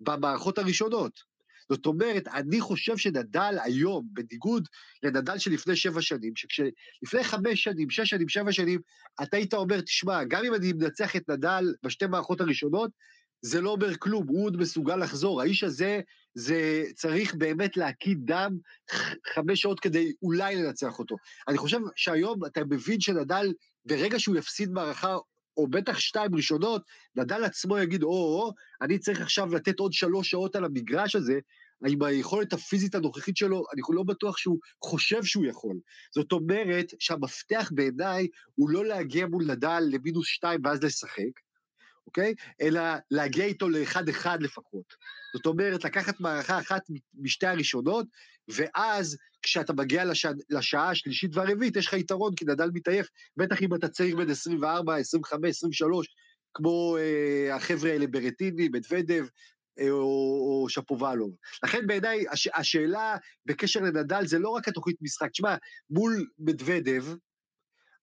במערכות 0.00 0.58
הראשונות. 0.58 1.34
זאת 1.72 1.86
אומרת, 1.86 2.28
אני 2.28 2.60
חושב 2.60 2.96
שנדל 2.96 3.56
היום, 3.62 4.08
בניגוד 4.12 4.68
לנדל 5.02 5.38
שלפני 5.38 5.76
שבע 5.76 6.02
שנים, 6.02 6.32
שכשלפני 6.36 7.24
חמש 7.24 7.64
שנים, 7.64 7.90
שש 7.90 8.10
שנים, 8.10 8.28
שבע 8.28 8.52
שנים, 8.52 8.80
אתה 9.22 9.36
היית 9.36 9.54
אומר, 9.54 9.80
תשמע, 9.80 10.24
גם 10.24 10.44
אם 10.44 10.54
אני 10.54 10.72
מנצח 10.72 11.16
את 11.16 11.30
נדל 11.30 11.74
בשתי 11.82 12.06
מערכות 12.06 12.40
הראשונות, 12.40 12.90
זה 13.42 13.60
לא 13.60 13.70
אומר 13.70 13.96
כלום, 13.96 14.26
הוא 14.28 14.44
עוד 14.44 14.56
מסוגל 14.56 14.96
לחזור. 14.96 15.40
האיש 15.40 15.64
הזה, 15.64 16.00
זה 16.34 16.84
צריך 16.94 17.34
באמת 17.34 17.76
להקיא 17.76 18.14
דם 18.18 18.58
חמש 19.34 19.60
שעות 19.60 19.80
כדי 19.80 20.12
אולי 20.22 20.56
לנצח 20.56 20.98
אותו. 20.98 21.16
אני 21.48 21.58
חושב 21.58 21.78
שהיום 21.96 22.46
אתה 22.46 22.60
מבין 22.64 23.00
שנדל, 23.00 23.52
ברגע 23.84 24.20
שהוא 24.20 24.36
יפסיד 24.36 24.70
מערכה 24.70 25.16
או 25.56 25.66
בטח 25.66 25.98
שתיים 25.98 26.34
ראשונות, 26.34 26.82
נדל 27.16 27.44
עצמו 27.44 27.78
יגיד, 27.78 28.02
או-או, 28.02 28.52
אני 28.82 28.98
צריך 28.98 29.20
עכשיו 29.20 29.54
לתת 29.54 29.80
עוד 29.80 29.92
שלוש 29.92 30.30
שעות 30.30 30.56
על 30.56 30.64
המגרש 30.64 31.16
הזה, 31.16 31.38
עם 31.86 32.02
היכולת 32.02 32.52
הפיזית 32.52 32.94
הנוכחית 32.94 33.36
שלו, 33.36 33.64
אני 33.72 33.82
לא 33.88 34.02
בטוח 34.02 34.36
שהוא 34.36 34.58
חושב 34.84 35.24
שהוא 35.24 35.46
יכול. 35.46 35.76
זאת 36.14 36.32
אומרת 36.32 36.86
שהמפתח 36.98 37.70
בעיניי 37.74 38.28
הוא 38.54 38.70
לא 38.70 38.84
להגיע 38.84 39.26
מול 39.26 39.44
נדל 39.44 39.82
למינוס 39.90 40.26
שתיים 40.26 40.60
ואז 40.64 40.82
לשחק, 40.82 41.40
אוקיי? 42.06 42.34
אלא 42.60 42.82
להגיע 43.10 43.44
איתו 43.44 43.68
לאחד-אחד 43.68 44.42
לפחות. 44.42 44.94
זאת 45.34 45.46
אומרת, 45.46 45.84
לקחת 45.84 46.20
מערכה 46.20 46.58
אחת 46.58 46.82
משתי 47.14 47.46
הראשונות, 47.46 48.06
ואז 48.48 49.16
כשאתה 49.42 49.72
מגיע 49.72 50.04
לשע, 50.04 50.30
לשעה 50.50 50.90
השלישית 50.90 51.36
והרביעית, 51.36 51.76
יש 51.76 51.86
לך 51.86 51.92
יתרון, 51.92 52.34
כי 52.34 52.44
נדל 52.44 52.70
מתעייף, 52.74 53.06
בטח 53.36 53.62
אם 53.62 53.74
אתה 53.74 53.88
צעיר 53.88 54.16
בין 54.16 54.30
24, 54.30 54.96
25, 54.96 55.56
23, 55.56 56.06
כמו 56.54 56.96
אה, 56.98 57.56
החבר'ה 57.56 57.90
האלה 57.90 58.06
ברטיני, 58.06 58.68
מדוודב, 58.68 59.26
אה, 59.78 59.90
או, 59.90 60.62
או 60.62 60.68
שפובלוב. 60.68 61.36
לכן 61.64 61.86
בעיניי 61.86 62.24
הש, 62.30 62.48
השאלה 62.54 63.16
בקשר 63.46 63.80
לנדל 63.80 64.26
זה 64.26 64.38
לא 64.38 64.48
רק 64.48 64.68
התוכנית 64.68 64.96
משחק. 65.02 65.30
תשמע, 65.30 65.56
מול 65.90 66.26
מדוודב, 66.38 67.04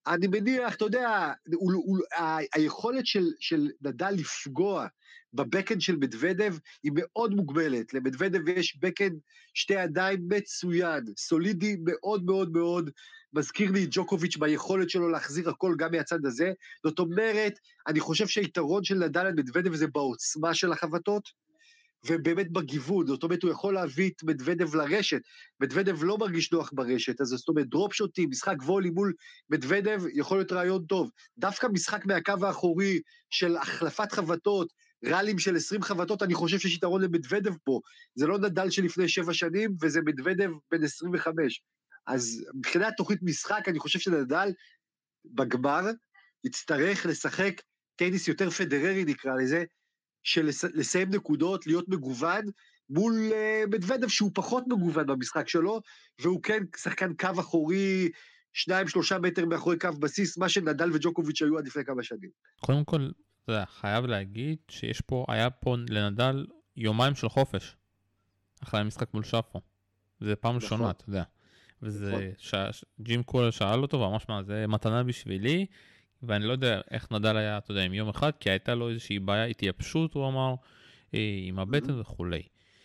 אני 0.06 0.26
מניח, 0.26 0.74
אתה 0.74 0.84
יודע, 0.84 1.32
הוא, 1.54 1.72
הוא, 1.72 1.98
ה, 2.18 2.36
היכולת 2.54 3.06
של, 3.06 3.24
של 3.40 3.68
נדל 3.82 4.10
לפגוע 4.10 4.86
בבקאנד 5.34 5.80
של 5.80 5.96
מדוודב 5.96 6.54
היא 6.82 6.92
מאוד 6.94 7.34
מוגבלת. 7.34 7.94
למדוודב 7.94 8.48
יש 8.48 8.78
בקאנד 8.80 9.18
שתי 9.54 9.74
ידיים 9.74 10.20
מצוין, 10.28 11.04
סולידי 11.16 11.76
מאוד 11.84 12.24
מאוד 12.24 12.52
מאוד, 12.52 12.90
מזכיר 13.34 13.70
לי 13.70 13.84
את 13.84 13.88
ג'וקוביץ' 13.90 14.36
ביכולת 14.36 14.90
שלו 14.90 15.08
להחזיר 15.08 15.50
הכל 15.50 15.74
גם 15.78 15.90
מהצד 15.92 16.26
הזה. 16.26 16.52
זאת 16.84 16.98
אומרת, 16.98 17.58
אני 17.86 18.00
חושב 18.00 18.26
שהיתרון 18.26 18.84
של 18.84 18.94
נדל 18.94 19.26
על 19.26 19.34
מדוודב 19.34 19.74
זה 19.74 19.86
בעוצמה 19.86 20.54
של 20.54 20.72
החבטות, 20.72 21.28
ובאמת 22.06 22.52
בגיוון, 22.52 23.06
זאת 23.06 23.22
אומרת, 23.22 23.42
הוא 23.42 23.50
יכול 23.50 23.74
להביא 23.74 24.10
את 24.10 24.22
מדוודב 24.22 24.74
לרשת. 24.74 25.20
מדוודב 25.60 26.04
לא 26.04 26.18
מרגיש 26.18 26.52
נוח 26.52 26.70
ברשת, 26.74 27.20
אז 27.20 27.28
זאת 27.28 27.48
אומרת, 27.48 27.66
דרופ 27.68 27.92
שוטים, 27.92 28.30
משחק 28.30 28.56
וולי 28.62 28.90
מול 28.90 29.12
מדוודב, 29.50 30.02
יכול 30.14 30.38
להיות 30.38 30.52
רעיון 30.52 30.84
טוב. 30.84 31.10
דווקא 31.38 31.66
משחק 31.72 32.06
מהקו 32.06 32.32
האחורי 32.42 33.00
של 33.30 33.56
החלפת 33.56 34.12
חבטות, 34.12 34.72
ראלים 35.04 35.38
של 35.38 35.56
20 35.56 35.82
חבטות, 35.82 36.22
אני 36.22 36.34
חושב 36.34 36.58
שיש 36.58 36.74
יתרון 36.74 37.02
למדוודב 37.02 37.52
פה. 37.64 37.80
זה 38.14 38.26
לא 38.26 38.38
נדל 38.38 38.70
שלפני 38.70 39.08
שבע 39.08 39.34
שנים, 39.34 39.76
וזה 39.82 40.00
מדוודב 40.04 40.50
בן 40.70 40.84
25. 40.84 41.62
אז 42.06 42.44
מבחינת 42.54 42.94
תוכנית 42.96 43.18
משחק, 43.22 43.68
אני 43.68 43.78
חושב 43.78 43.98
שנדל 43.98 44.52
בגמר 45.24 45.82
יצטרך 46.44 47.06
לשחק 47.06 47.60
טניס 47.96 48.28
יותר 48.28 48.50
פדררי, 48.50 49.04
נקרא 49.04 49.34
לזה, 49.34 49.64
של 50.22 50.48
לסיים 50.74 51.10
נקודות, 51.10 51.66
להיות 51.66 51.88
מגוון, 51.88 52.44
מול 52.90 53.12
uh, 53.12 53.70
מדוודב 53.70 54.08
שהוא 54.08 54.30
פחות 54.34 54.64
מגוון 54.66 55.06
במשחק 55.06 55.48
שלו, 55.48 55.80
והוא 56.20 56.42
כן 56.42 56.62
שחקן 56.76 57.14
קו 57.14 57.40
אחורי, 57.40 58.08
שניים, 58.52 58.88
שלושה 58.88 59.18
מטר 59.18 59.46
מאחורי 59.46 59.78
קו 59.78 59.88
בסיס, 60.00 60.38
מה 60.38 60.48
שנדל 60.48 60.90
וג'וקוביץ' 60.92 61.42
היו 61.42 61.58
עד 61.58 61.66
לפני 61.66 61.84
כמה 61.84 62.02
שנים. 62.02 62.30
קודם 62.60 62.84
כל, 62.84 63.10
אתה 63.44 63.52
יודע, 63.52 63.64
חייב 63.66 64.06
להגיד 64.06 64.58
שיש 64.68 65.00
פה, 65.00 65.24
היה 65.28 65.50
פה 65.50 65.76
לנדל 65.88 66.46
יומיים 66.76 67.14
של 67.14 67.28
חופש, 67.28 67.76
אחרי 68.62 68.80
המשחק 68.80 69.14
מול 69.14 69.24
שפו. 69.24 69.60
זה 70.20 70.36
פעם 70.36 70.56
נכון. 70.56 70.62
ראשונה, 70.64 70.90
אתה 70.90 71.04
יודע. 71.08 71.22
וזה, 71.82 72.10
נכון. 72.10 72.22
ש... 72.38 72.84
ג'ים 73.00 73.22
קול 73.22 73.50
שאל 73.50 73.82
אותו, 73.82 74.00
ואמר, 74.00 74.18
שמע, 74.18 74.42
זה 74.42 74.66
מתנה 74.68 75.02
בשבילי, 75.02 75.66
ואני 76.22 76.44
לא 76.44 76.52
יודע 76.52 76.80
איך 76.90 77.12
נדל 77.12 77.36
היה, 77.36 77.58
אתה 77.58 77.70
יודע, 77.70 77.82
עם 77.82 77.94
יום 77.94 78.08
אחד, 78.08 78.30
כי 78.40 78.50
הייתה 78.50 78.74
לו 78.74 78.90
איזושהי 78.90 79.18
בעיה, 79.18 79.44
התייבשות, 79.44 80.14
הוא 80.14 80.28
אמר, 80.28 80.54
אה, 81.14 81.40
עם 81.42 81.58
הבטן 81.58 82.00
וכולי. 82.00 82.42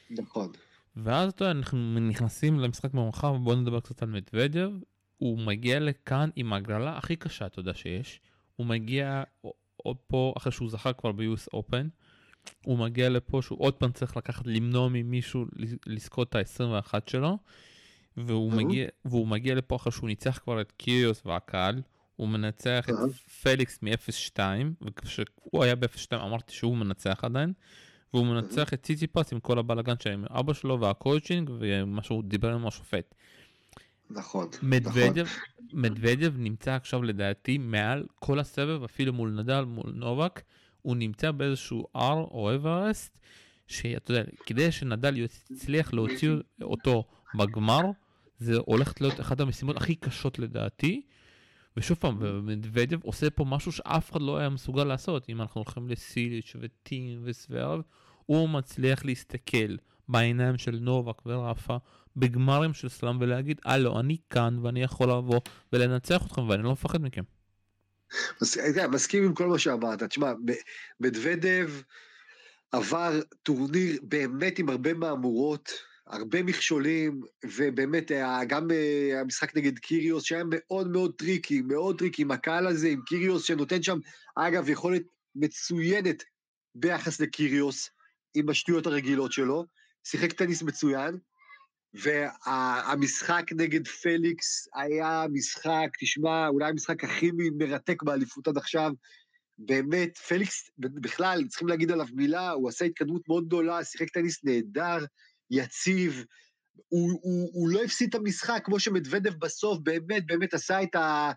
נכון. 0.10 0.52
ואז 0.96 1.32
אתה 1.32 1.44
יודע, 1.44 1.52
אנחנו 1.52 2.00
נכנסים 2.00 2.60
למשחק 2.60 2.94
במרחב, 2.94 3.36
בוא 3.44 3.56
נדבר 3.56 3.80
קצת 3.80 4.04
על 4.04 4.10
מדוודב. 4.10 4.72
הוא 5.18 5.40
מגיע 5.40 5.80
לכאן 5.80 6.30
עם 6.36 6.54
הגרלה 6.54 6.98
הכי 6.98 7.16
קשה, 7.16 7.46
אתה 7.46 7.60
יודע, 7.60 7.74
שיש. 7.74 8.22
הוא 8.56 8.68
מגיע 8.68 9.24
עוד 9.78 9.98
פה, 10.08 10.34
אחרי 10.38 10.52
שהוא 10.52 10.70
זכה 10.70 10.94
כבר 10.94 11.12
ב-US 11.12 11.56
Open, 11.56 11.88
הוא 12.66 12.78
מגיע 12.78 13.10
לפה 13.10 13.42
שהוא 13.42 13.60
עוד 13.62 13.74
פעם 13.74 13.92
צריך 13.92 14.18
לקחת, 14.18 14.48
למנוע 14.48 14.90
ממישהו 14.90 15.46
לזכות 15.86 16.30
את 16.30 16.36
ה-21 16.36 16.94
שלו, 17.08 17.38
והוא, 18.18 18.52
מגיע, 18.52 18.88
והוא 19.06 19.28
מגיע 19.28 19.56
לפה 19.56 19.76
אחרי 19.76 19.92
שהוא 19.92 20.08
ניצח 20.08 20.40
כבר 20.44 20.62
את 20.62 20.72
קיריוס 20.72 21.22
והקהל. 21.26 21.82
הוא 22.18 22.28
מנצח 22.28 22.86
את 22.90 22.96
פליקס 23.42 23.80
מ-0-2, 23.82 24.40
וכשהוא 24.82 25.64
היה 25.64 25.76
ב-0-2 25.76 26.16
אמרתי 26.16 26.54
שהוא 26.54 26.78
מנצח 26.78 27.20
עדיין, 27.24 27.54
והוא 28.14 28.26
מנצח 28.26 28.74
את 28.74 28.84
ציציפס 28.84 29.34
עם 29.34 29.40
כל 29.40 29.60
הבלאגן 29.60 29.94
שהיה 30.00 30.14
עם 30.14 30.26
אבא 30.30 30.54
שלו 30.54 30.80
והקואוצ'ינג 30.80 31.50
ומה 31.60 32.04
שהוא 32.04 32.24
דיבר 32.24 32.54
עם 32.54 32.68
השופט. 32.68 33.16
נכון, 34.10 34.48
מדוודב, 34.62 35.26
נכון. 35.26 35.44
מדוודב 35.74 36.34
נמצא 36.38 36.76
עכשיו 36.76 37.04
לדעתי 37.04 37.58
מעל 37.58 38.06
כל 38.20 38.40
הסבב, 38.40 38.84
אפילו 38.84 39.14
מול 39.14 39.30
נדל, 39.30 39.64
מול 39.64 39.92
נובק, 39.96 40.42
הוא 40.82 40.96
נמצא 40.96 41.32
באיזשהו 41.32 41.88
R 41.96 42.00
או 42.32 42.56
אברסט, 42.56 43.20
שאתה 43.68 44.12
יודע, 44.12 44.24
כדי 44.46 44.72
שנדל 44.72 45.18
יצליח 45.18 45.94
להוציא 45.94 46.32
אותו 46.62 47.04
בגמר, 47.36 47.82
זה 48.40 48.58
הולך 48.58 48.94
להיות 49.02 49.20
אחת 49.20 49.40
המשימות 49.40 49.78
הכי 49.78 49.96
קשות 49.96 50.40
לדעתי. 50.40 51.02
ושוב 51.78 51.98
פעם, 51.98 52.18
ומדוודב 52.20 53.04
עושה 53.04 53.30
פה 53.30 53.46
משהו 53.46 53.72
שאף 53.72 54.12
אחד 54.12 54.22
לא 54.22 54.38
היה 54.38 54.50
מסוגל 54.50 54.84
לעשות. 54.84 55.30
אם 55.30 55.42
אנחנו 55.42 55.62
הולכים 55.62 55.90
לסיליץ' 55.90 56.56
וטים 56.62 57.22
וסוורב, 57.24 57.82
הוא 58.26 58.50
מצליח 58.50 59.06
להסתכל 59.06 59.76
בעיניים 60.10 60.58
של 60.58 60.78
נובק 60.82 61.22
ורפה 61.26 61.78
בגמרים 62.16 62.74
של 62.74 62.90
סלאם 62.90 63.22
ולהגיד, 63.22 63.62
הלו, 63.66 64.00
אני 64.00 64.18
כאן 64.30 64.60
ואני 64.62 64.84
יכול 64.84 65.10
לבוא 65.10 65.40
ולנצח 65.74 66.26
אתכם 66.26 66.50
ואני 66.50 66.64
לא 66.64 66.72
מפחד 66.72 67.02
מכם. 67.02 67.24
מסכים 68.88 69.24
עם 69.24 69.34
כל 69.34 69.48
מה 69.48 69.60
שאמרת. 69.60 70.04
תשמע, 70.04 70.34
מדוודב 71.00 71.72
עבר 72.72 73.20
טורניר 73.44 74.00
באמת 74.04 74.60
עם 74.60 74.70
הרבה 74.70 74.94
מהמורות. 74.94 75.72
הרבה 76.10 76.44
מכשולים, 76.44 77.22
ובאמת 77.46 78.12
גם 78.48 78.72
אה, 78.72 79.22
המשחק 79.22 79.58
נגד 79.58 79.80
קיריוס 79.80 80.24
שהיה 80.24 80.44
מאוד 80.48 80.92
מאוד 80.92 81.14
טריקי, 81.18 81.62
מאוד 81.62 82.00
טריקי, 82.00 82.22
עם 82.22 82.32
הקהל 82.32 82.68
הזה, 82.68 82.88
עם 82.88 83.02
קיריוס 83.02 83.44
שנותן 83.44 83.84
שם, 83.84 83.98
אגב, 84.36 84.70
יכולת 84.70 85.04
מצוינת 85.36 86.24
ביחס 86.76 87.20
לקיריוס, 87.20 87.90
עם 88.36 88.50
השטויות 88.50 88.88
הרגילות 88.88 89.32
שלו, 89.32 89.66
שיחק 90.04 90.34
טניס 90.34 90.64
מצוין, 90.64 91.18
והמשחק 91.94 93.44
נגד 93.52 93.88
פליקס 93.88 94.68
היה 94.76 95.26
משחק, 95.32 95.88
תשמע, 96.00 96.48
אולי 96.48 96.70
המשחק 96.70 97.04
הכי 97.04 97.32
מרתק 97.58 98.04
באליפות 98.04 98.48
עד 98.48 98.58
עכשיו. 98.58 98.92
באמת, 99.58 100.18
פליקס, 100.18 100.70
בכלל, 100.78 101.44
צריכים 101.48 101.68
להגיד 101.68 101.92
עליו 101.92 102.08
מילה, 102.14 102.52
הוא 102.52 102.70
עשה 102.70 102.86
התקדמות 102.86 103.22
מאוד 103.30 103.48
גדולה, 103.48 103.84
שיחק 103.84 104.10
טניס 104.10 104.44
נהדר, 104.44 105.06
יציב, 105.52 106.26
הוא, 106.88 107.20
הוא, 107.22 107.50
הוא 107.54 107.70
לא 107.70 107.84
הפסיד 107.84 108.10
את 108.10 108.16
המשחק, 108.16 108.62
כמו 108.66 108.80
שמדוודב 108.80 109.34
בסוף 109.34 109.80
באמת 109.84 110.26
באמת 110.26 110.54
עשה 110.54 110.84
את, 110.84 110.96
ה, 110.96 111.32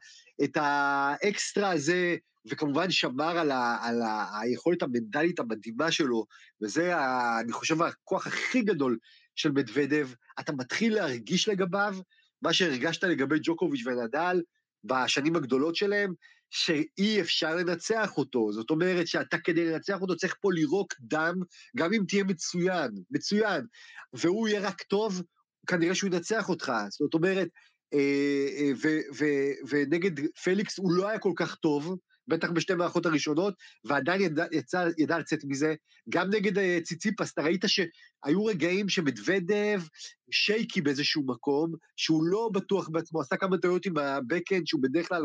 את 0.44 0.56
האקסטרה 0.56 1.70
הזה, 1.70 2.16
וכמובן 2.50 2.90
שמר 2.90 3.38
על, 3.38 3.50
ה, 3.50 3.78
על 3.82 4.02
ה, 4.02 4.40
היכולת 4.40 4.82
המנטלית 4.82 5.40
המדהימה 5.40 5.90
שלו, 5.90 6.26
וזה, 6.62 6.96
ה, 6.96 7.40
אני 7.40 7.52
חושב, 7.52 7.82
הכוח 7.82 8.26
הכי 8.26 8.62
גדול 8.62 8.98
של 9.36 9.50
מדוודב. 9.50 10.08
אתה 10.40 10.52
מתחיל 10.52 10.94
להרגיש 10.94 11.48
לגביו 11.48 11.96
מה 12.42 12.52
שהרגשת 12.52 13.04
לגבי 13.04 13.36
ג'וקוביץ' 13.42 13.86
ונדל 13.86 14.42
בשנים 14.84 15.36
הגדולות 15.36 15.76
שלהם, 15.76 16.14
שאי 16.50 17.20
אפשר 17.20 17.54
לנצח 17.56 18.16
אותו. 18.16 18.52
זאת 18.52 18.70
אומרת 18.70 19.06
שאתה 19.06 19.38
כדי 19.38 19.64
לנצח 19.64 20.00
אותו 20.00 20.16
צריך 20.16 20.36
פה 20.40 20.52
לירוק 20.52 20.94
דם, 21.00 21.34
גם 21.76 21.92
אם 21.92 22.04
תהיה 22.08 22.24
מצוין, 22.24 22.90
מצוין, 23.10 23.64
והוא 24.12 24.48
יהיה 24.48 24.60
רק 24.60 24.82
טוב, 24.82 25.22
כנראה 25.66 25.94
שהוא 25.94 26.10
ינצח 26.14 26.48
אותך. 26.48 26.72
זאת 26.90 27.14
אומרת, 27.14 27.48
אה, 27.94 28.48
אה, 28.58 29.52
ונגד 29.68 30.26
פליקס 30.44 30.78
הוא 30.78 30.92
לא 30.92 31.08
היה 31.08 31.18
כל 31.18 31.32
כך 31.36 31.54
טוב, 31.54 31.96
בטח 32.30 32.50
בשתי 32.50 32.74
מערכות 32.74 33.06
הראשונות, 33.06 33.54
ועדיין 33.84 34.20
ידע, 34.20 34.44
יצא, 34.52 34.88
ידע 34.98 35.18
לצאת 35.18 35.44
מזה. 35.44 35.74
גם 36.08 36.30
נגד 36.30 36.58
אה, 36.58 36.78
ציציפס, 36.82 37.32
אתה 37.32 37.42
ראית 37.42 37.64
שהיו 37.66 38.44
רגעים 38.44 38.88
שמדוודב 38.88 39.82
שייקי 40.30 40.80
באיזשהו 40.80 41.26
מקום, 41.26 41.72
שהוא 41.96 42.24
לא 42.24 42.50
בטוח 42.52 42.88
בעצמו, 42.88 43.20
עשה 43.20 43.36
כמה 43.36 43.58
טעויות 43.58 43.86
עם 43.86 43.98
הבקאנד, 43.98 44.66
שהוא 44.66 44.82
בדרך 44.82 45.08
כלל 45.08 45.22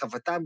חוותה 0.00 0.36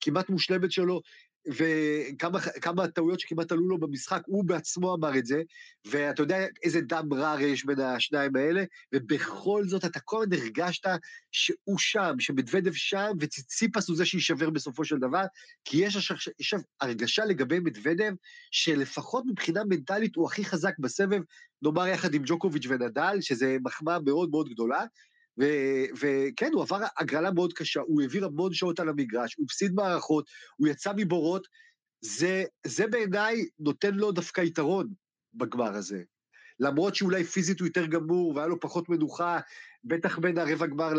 כמעט 0.00 0.28
מושלמת 0.28 0.72
שלו, 0.72 1.00
וכמה 1.48 2.88
טעויות 2.88 3.20
שכמעט 3.20 3.52
עלו 3.52 3.68
לו 3.68 3.78
במשחק, 3.78 4.22
הוא 4.26 4.44
בעצמו 4.44 4.94
אמר 4.94 5.18
את 5.18 5.26
זה, 5.26 5.42
ואתה 5.86 6.22
יודע 6.22 6.46
איזה 6.62 6.80
דם 6.80 7.12
רע 7.12 7.42
יש 7.42 7.64
בין 7.64 7.80
השניים 7.80 8.36
האלה, 8.36 8.64
ובכל 8.94 9.64
זאת 9.66 9.84
אתה 9.84 10.00
כל 10.00 10.22
הזמן 10.22 10.38
הרגשת 10.38 10.86
שהוא 11.32 11.78
שם, 11.78 12.14
שמדוודב 12.18 12.72
שם, 12.72 13.12
וציציפס 13.20 13.88
הוא 13.88 13.96
זה 13.96 14.06
שיישבר 14.06 14.50
בסופו 14.50 14.84
של 14.84 14.98
דבר, 14.98 15.24
כי 15.64 15.84
יש 15.84 16.10
עכשיו 16.40 16.60
הרגשה 16.80 17.24
לגבי 17.24 17.58
מדוודב, 17.58 18.12
שלפחות 18.50 19.24
מבחינה 19.26 19.64
מנטלית 19.64 20.16
הוא 20.16 20.26
הכי 20.26 20.44
חזק 20.44 20.74
בסבב, 20.78 21.20
נאמר 21.62 21.86
יחד 21.86 22.14
עם 22.14 22.22
ג'וקוביץ' 22.26 22.66
ונדל, 22.68 23.18
שזה 23.20 23.56
מחמאה 23.64 23.98
מאוד 24.04 24.30
מאוד 24.30 24.48
גדולה, 24.48 24.84
וכן, 26.00 26.50
הוא 26.52 26.62
עבר 26.62 26.78
הגרלה 26.98 27.30
מאוד 27.30 27.52
קשה, 27.52 27.80
הוא 27.80 28.02
העביר 28.02 28.24
המון 28.24 28.54
שעות 28.54 28.80
על 28.80 28.88
המגרש, 28.88 29.34
הוא 29.36 29.44
הפסיד 29.44 29.72
מערכות, 29.74 30.30
הוא 30.56 30.68
יצא 30.68 30.92
מבורות, 30.96 31.46
זה, 32.00 32.44
זה 32.66 32.86
בעיניי 32.86 33.46
נותן 33.58 33.94
לו 33.94 34.12
דווקא 34.12 34.40
יתרון 34.40 34.88
בגמר 35.34 35.74
הזה. 35.74 36.02
למרות 36.60 36.94
שאולי 36.94 37.24
פיזית 37.24 37.60
הוא 37.60 37.66
יותר 37.66 37.86
גמור 37.86 38.36
והיה 38.36 38.46
לו 38.46 38.60
פחות 38.60 38.88
מנוחה, 38.88 39.40
בטח 39.84 40.18
בין 40.18 40.38
הרבע 40.38 40.66
גמר 40.66 40.92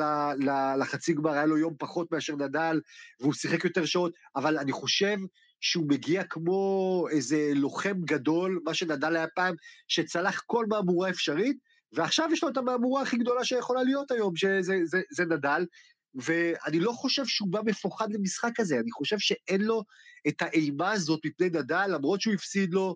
לחצי 0.79 1.13
גמר 1.13 1.31
היה 1.31 1.45
לו 1.45 1.57
יום 1.57 1.75
פחות 1.79 2.11
מאשר 2.11 2.35
נדל, 2.35 2.81
והוא 3.19 3.33
שיחק 3.33 3.65
יותר 3.65 3.85
שעות, 3.85 4.13
אבל 4.35 4.57
אני 4.57 4.71
חושב 4.71 5.17
שהוא 5.61 5.89
מגיע 5.89 6.23
כמו 6.23 7.07
איזה 7.11 7.51
לוחם 7.55 8.01
גדול, 8.05 8.59
מה 8.65 8.73
שנדל 8.73 9.15
היה 9.15 9.27
פעם, 9.35 9.55
שצלח 9.87 10.43
כל 10.45 10.65
מהמורה 10.69 11.09
אפשרית, 11.09 11.57
ועכשיו 11.91 12.29
יש 12.33 12.43
לו 12.43 12.49
את 12.49 12.57
המהמורה 12.57 13.01
הכי 13.01 13.17
גדולה 13.17 13.43
שיכולה 13.43 13.83
להיות 13.83 14.11
היום, 14.11 14.35
שזה 14.35 14.79
זה, 14.83 15.01
זה 15.11 15.25
נדל, 15.25 15.65
ואני 16.15 16.79
לא 16.79 16.91
חושב 16.91 17.25
שהוא 17.25 17.49
בא 17.51 17.59
מפוחד 17.65 18.11
למשחק 18.11 18.59
הזה, 18.59 18.79
אני 18.79 18.91
חושב 18.91 19.19
שאין 19.19 19.61
לו 19.61 19.83
את 20.27 20.41
האימה 20.41 20.91
הזאת 20.91 21.19
מפני 21.25 21.47
נדל, 21.47 21.87
למרות 21.87 22.21
שהוא 22.21 22.33
הפסיד 22.33 22.73
לו 22.73 22.95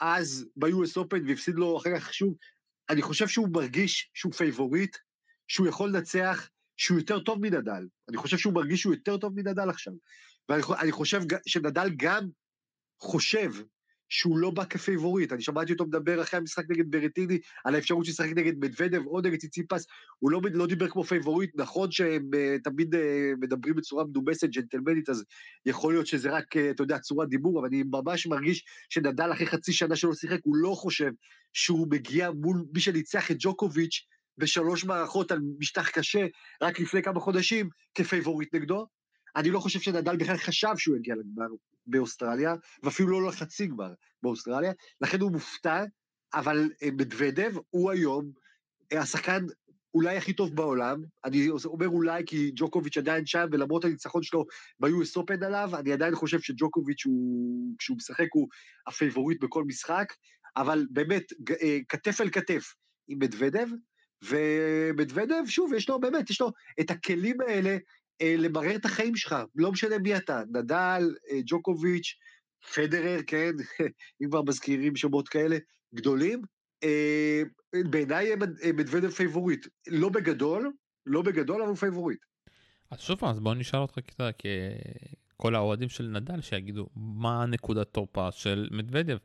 אז 0.00 0.46
ב-US 0.56 0.98
Open 0.98 1.28
והפסיד 1.28 1.54
לו 1.54 1.76
אחר 1.76 1.98
כך 1.98 2.14
שוב, 2.14 2.34
אני 2.90 3.02
חושב 3.02 3.28
שהוא 3.28 3.48
מרגיש 3.52 4.10
שהוא 4.14 4.32
favorite, 4.32 4.96
שהוא 5.48 5.66
יכול 5.66 5.88
לנצח, 5.88 6.48
שהוא 6.76 6.98
יותר 6.98 7.20
טוב 7.20 7.38
מנדל. 7.40 7.86
אני 8.08 8.16
חושב 8.16 8.36
שהוא 8.36 8.54
מרגיש 8.54 8.80
שהוא 8.80 8.94
יותר 8.94 9.16
טוב 9.16 9.32
מנדל 9.34 9.70
עכשיו. 9.70 9.92
ואני 10.48 10.92
חושב 10.92 11.20
שנדל 11.46 11.88
גם 11.96 12.28
חושב 13.00 13.52
שהוא 14.12 14.38
לא 14.38 14.50
בא 14.50 14.64
כ 14.64 14.76
favorite, 14.76 15.32
אני 15.32 15.42
שמעתי 15.42 15.72
אותו 15.72 15.86
מדבר 15.86 16.22
אחרי 16.22 16.38
המשחק 16.38 16.70
נגד 16.70 16.90
ברטיני 16.90 17.38
על 17.64 17.74
האפשרות 17.74 18.04
שישחק 18.04 18.28
נגד 18.36 18.52
מדוודב 18.58 19.06
או 19.06 19.20
נגד 19.20 19.38
ציציפס, 19.38 19.86
הוא 20.18 20.30
לא, 20.30 20.40
לא 20.52 20.66
דיבר 20.66 20.88
כמו 20.88 21.04
favorite, 21.04 21.50
נכון 21.54 21.90
שהם 21.90 22.30
uh, 22.34 22.62
תמיד 22.64 22.94
uh, 22.94 22.98
מדברים 23.40 23.74
בצורה 23.74 24.04
מהונדסת, 24.04 24.48
ג'נטלמנית, 24.48 25.08
אז 25.08 25.24
יכול 25.66 25.92
להיות 25.92 26.06
שזה 26.06 26.30
רק, 26.30 26.56
uh, 26.56 26.60
אתה 26.70 26.82
יודע, 26.82 26.98
צורת 26.98 27.28
דיבור, 27.28 27.60
אבל 27.60 27.68
אני 27.68 27.82
ממש 27.82 28.26
מרגיש 28.26 28.64
שנדל 28.88 29.32
אחרי 29.32 29.46
חצי 29.46 29.72
שנה 29.72 29.96
שלא 29.96 30.14
שיחק, 30.14 30.38
הוא 30.42 30.56
לא 30.56 30.74
חושב 30.74 31.10
שהוא 31.52 31.86
מגיע 31.90 32.30
מול 32.30 32.64
מי 32.74 32.80
שניצח 32.80 33.30
את 33.30 33.36
ג'וקוביץ' 33.38 34.06
בשלוש 34.38 34.84
מערכות 34.84 35.32
על 35.32 35.38
משטח 35.58 35.90
קשה 35.90 36.26
רק 36.62 36.80
לפני 36.80 37.02
כמה 37.02 37.20
חודשים 37.20 37.68
כפייבוריט 37.94 38.54
נגדו. 38.54 38.86
אני 39.36 39.50
לא 39.50 39.60
חושב 39.60 39.80
שנדל 39.80 40.16
בכלל 40.16 40.36
חשב 40.36 40.72
שהוא 40.76 40.96
יגיע 40.96 41.14
לגמר 41.14 41.46
באוסטרליה, 41.86 42.54
ואפילו 42.82 43.08
לא 43.08 43.28
לחצי 43.28 43.66
גמר 43.66 43.92
באוסטרליה, 44.22 44.72
לכן 45.00 45.20
הוא 45.20 45.32
מופתע, 45.32 45.84
אבל 46.34 46.70
אה, 46.82 46.88
מדוודב 46.90 47.52
הוא 47.70 47.90
היום 47.90 48.30
אה, 48.92 49.00
השחקן 49.00 49.44
אולי 49.94 50.16
הכי 50.16 50.32
טוב 50.32 50.56
בעולם, 50.56 51.02
אני 51.24 51.48
אומר 51.64 51.88
אולי 51.88 52.22
כי 52.26 52.52
ג'וקוביץ' 52.56 52.98
עדיין 52.98 53.26
שם, 53.26 53.46
ולמרות 53.52 53.84
הניצחון 53.84 54.22
שלו 54.22 54.44
ב-US 54.80 55.20
Open 55.20 55.44
עליו, 55.44 55.70
אני 55.78 55.92
עדיין 55.92 56.14
חושב 56.14 56.40
שג'וקוביץ' 56.40 57.06
הוא, 57.06 57.74
כשהוא 57.78 57.96
משחק 57.96 58.28
הוא 58.32 58.48
ה 58.86 58.92
favorite 58.92 59.44
בכל 59.44 59.64
משחק, 59.64 60.12
אבל 60.56 60.86
באמת, 60.90 61.22
אה, 61.62 61.78
כתף 61.88 62.20
אל 62.20 62.30
כתף 62.30 62.74
עם 63.08 63.18
מדוודב, 63.18 63.66
ומדוודב, 64.22 65.46
שוב, 65.46 65.72
יש 65.72 65.88
לו 65.88 66.00
באמת, 66.00 66.30
יש 66.30 66.40
לו 66.40 66.52
את 66.80 66.90
הכלים 66.90 67.40
האלה 67.40 67.76
אה, 68.22 68.34
למרר 68.38 68.76
את 68.76 68.84
החיים 68.84 69.16
שלך, 69.16 69.36
לא 69.54 69.72
משנה 69.72 69.98
מי 69.98 70.16
אתה, 70.16 70.42
נדל, 70.52 71.14
אה, 71.30 71.40
ג'וקוביץ', 71.46 72.14
פדרר, 72.74 73.20
כן, 73.26 73.50
אם 74.22 74.28
כבר 74.28 74.42
מזכירים 74.42 74.96
שמות 74.96 75.28
כאלה, 75.28 75.56
גדולים, 75.94 76.42
אה, 76.84 77.42
בעיניי 77.90 78.30
מדוודב 78.74 79.10
favorite, 79.10 79.66
לא 79.88 80.08
בגדול, 80.08 80.72
לא 81.06 81.22
בגדול, 81.22 81.60
אבל 81.60 81.68
הוא 81.68 81.76
favorite. 81.76 82.18
אז 82.90 83.00
שוב 83.00 83.18
פעם, 83.18 83.30
אז 83.30 83.40
בוא 83.40 83.54
נשאל 83.54 83.80
אותך 83.80 83.98
כל 85.36 85.54
האוהדים 85.54 85.88
של 85.88 86.04
נדל 86.04 86.40
שיגידו 86.40 86.88
מה 86.96 87.46
נקודת 87.46 87.88
תורפה 87.92 88.32
של 88.32 88.68
מדוודב. 88.70 89.16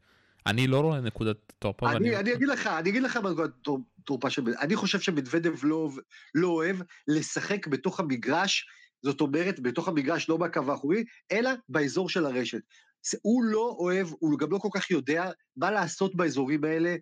אני 0.48 0.68
לא 0.68 0.80
רואה 0.80 1.02
נקודת 1.02 1.38
תורפה. 1.60 1.92
אני, 1.92 2.16
אני 2.16 2.34
אגיד 2.34 2.48
לך, 2.48 2.68
אני 2.68 2.90
אגיד 2.90 3.04
לך 3.04 3.18
מה 3.18 3.32
נקודת 3.32 3.52
תורפה 4.04 4.30
של 4.30 4.42
מדוודב. 4.42 4.60
אני 4.60 4.76
חושב 4.76 5.00
שמדוודב 5.00 5.54
לא, 5.64 5.90
לא 6.36 6.48
אוהב 6.48 6.78
לשחק 7.08 7.68
בתוך 7.68 8.00
המגרש 8.00 8.68
זאת 9.04 9.22
אומרת, 9.22 9.60
בתוך 9.60 9.88
המגרש, 9.88 10.30
לא 10.30 10.38
בקו 10.38 10.72
האחורי, 10.72 11.04
אלא 11.32 11.52
באזור 11.70 12.10
של 12.10 12.26
הרשת. 12.26 12.62
הוא 13.22 13.44
לא 13.44 13.76
אוהב, 13.80 14.08
הוא 14.20 14.40
גם 14.40 14.52
לא 14.52 14.58
כל 14.58 14.70
כך 14.74 14.92
יודע 14.92 15.32
מה 15.56 15.72
לעשות 15.72 16.16
באזורים 16.16 16.64
האלה 16.64 16.96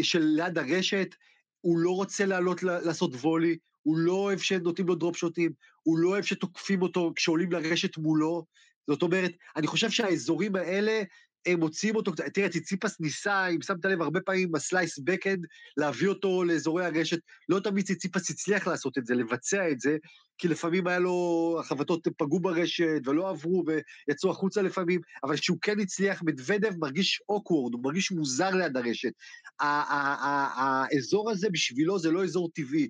של 0.00 0.20
ליד 0.20 0.58
הרשת, 0.58 1.14
הוא 1.60 1.78
לא 1.78 1.90
רוצה 1.90 2.26
לעלות 2.26 2.62
לעשות 2.62 3.14
וולי, 3.14 3.56
הוא 3.82 3.96
לא 3.98 4.12
אוהב 4.12 4.38
שנותנים 4.38 4.88
לו 4.88 4.94
drop 4.94 5.16
shot-ים, 5.16 5.52
הוא 5.82 5.98
לא 5.98 6.08
אוהב 6.08 6.24
שתוקפים 6.24 6.82
אותו 6.82 7.12
כשעולים 7.16 7.52
לרשת 7.52 7.96
מולו. 7.98 8.44
זאת 8.90 9.02
אומרת, 9.02 9.32
אני 9.56 9.66
חושב 9.66 9.90
שהאזורים 9.90 10.56
האלה 10.56 11.02
הם 11.46 11.60
מוציאים 11.60 11.96
אותו, 11.96 12.12
תראה, 12.34 12.48
ציציפס 12.48 13.00
ניסה, 13.00 13.46
אם 13.46 13.62
שמת 13.62 13.84
לב, 13.84 14.02
הרבה 14.02 14.20
פעמים 14.20 14.52
ב 14.52 14.60
slice 14.60 14.98
backhand, 14.98 15.46
להביא 15.76 16.08
אותו 16.08 16.44
לאזורי 16.44 16.84
הרשת, 16.84 17.18
לא 17.48 17.60
תמיד 17.60 17.86
ציציפס 17.86 18.30
הצליח 18.30 18.66
לעשות 18.66 18.98
את 18.98 19.06
זה, 19.06 19.14
לבצע 19.14 19.70
את 19.70 19.80
זה, 19.80 19.96
כי 20.38 20.48
לפעמים 20.48 20.86
היה 20.86 20.98
לו, 20.98 21.56
החבטות 21.60 22.08
פגעו 22.16 22.40
ברשת 22.40 23.00
ולא 23.04 23.30
עברו 23.30 23.64
ויצאו 23.66 24.30
החוצה 24.30 24.62
לפעמים, 24.62 25.00
אבל 25.24 25.36
כשהוא 25.36 25.58
כן 25.62 25.80
הצליח, 25.80 26.22
מדוודב 26.22 26.72
מרגיש 26.78 27.22
awkward, 27.28 27.74
הוא 27.74 27.82
מרגיש 27.82 28.12
מוזר 28.12 28.50
ליד 28.50 28.76
הרשת. 28.76 29.12
האזור 29.60 31.30
הזה 31.30 31.48
בשבילו 31.50 31.98
זה 31.98 32.10
לא 32.10 32.24
אזור 32.24 32.50
טבעי. 32.54 32.88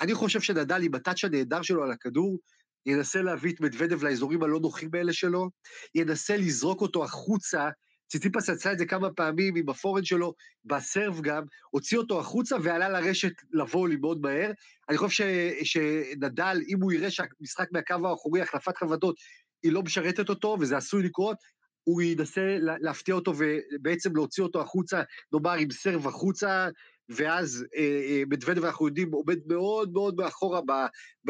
אני 0.00 0.14
חושב 0.14 0.40
שנדל 0.40 0.82
עם 0.82 0.94
הטאצ' 0.94 1.24
הנהדר 1.24 1.62
שלו 1.62 1.82
על 1.82 1.90
הכדור, 1.90 2.38
ינסה 2.86 3.22
להביא 3.22 3.52
את 3.52 3.60
מדוודב 3.60 4.04
לאזורים 4.04 4.42
הלא 4.42 4.60
נוחים 4.60 4.90
האלה 4.94 5.12
שלו, 5.12 5.50
ינסה 5.94 6.36
לזרוק 6.36 6.80
אותו 6.80 7.04
החוצה 7.04 7.68
ציציפס 8.08 8.50
עשה 8.50 8.72
את 8.72 8.78
זה 8.78 8.86
כמה 8.86 9.10
פעמים 9.10 9.56
עם 9.56 9.68
הפורן 9.68 10.04
שלו, 10.04 10.34
בסרב 10.64 11.20
גם, 11.20 11.42
הוציא 11.70 11.98
אותו 11.98 12.20
החוצה 12.20 12.56
ועלה 12.62 12.88
לרשת 12.88 13.32
לוולי 13.50 13.96
מאוד 13.96 14.20
מהר. 14.20 14.50
אני 14.88 14.98
חושב 14.98 15.24
ש, 15.62 15.72
שנדל, 15.72 16.58
אם 16.68 16.82
הוא 16.82 16.92
יראה 16.92 17.10
שהמשחק 17.10 17.66
מהקו 17.72 18.08
האחורי, 18.08 18.40
החלפת 18.42 18.76
חבטות, 18.76 19.16
היא 19.62 19.72
לא 19.72 19.82
משרתת 19.82 20.28
אותו, 20.28 20.56
וזה 20.60 20.76
עשוי 20.76 21.02
לקרות, 21.02 21.36
הוא 21.84 22.02
ינסה 22.02 22.56
להפתיע 22.60 23.14
אותו 23.14 23.32
ובעצם 23.38 24.16
להוציא 24.16 24.42
אותו 24.42 24.60
החוצה, 24.60 25.02
נאמר 25.32 25.52
עם 25.52 25.70
סרב 25.70 26.06
החוצה, 26.06 26.68
ואז 27.08 27.64
אה, 27.76 27.82
אה, 27.82 28.22
מדוודב, 28.30 28.64
אנחנו 28.64 28.86
יודעים, 28.86 29.12
עומד 29.12 29.38
מאוד 29.46 29.92
מאוד 29.92 30.16
מאחורה 30.16 30.60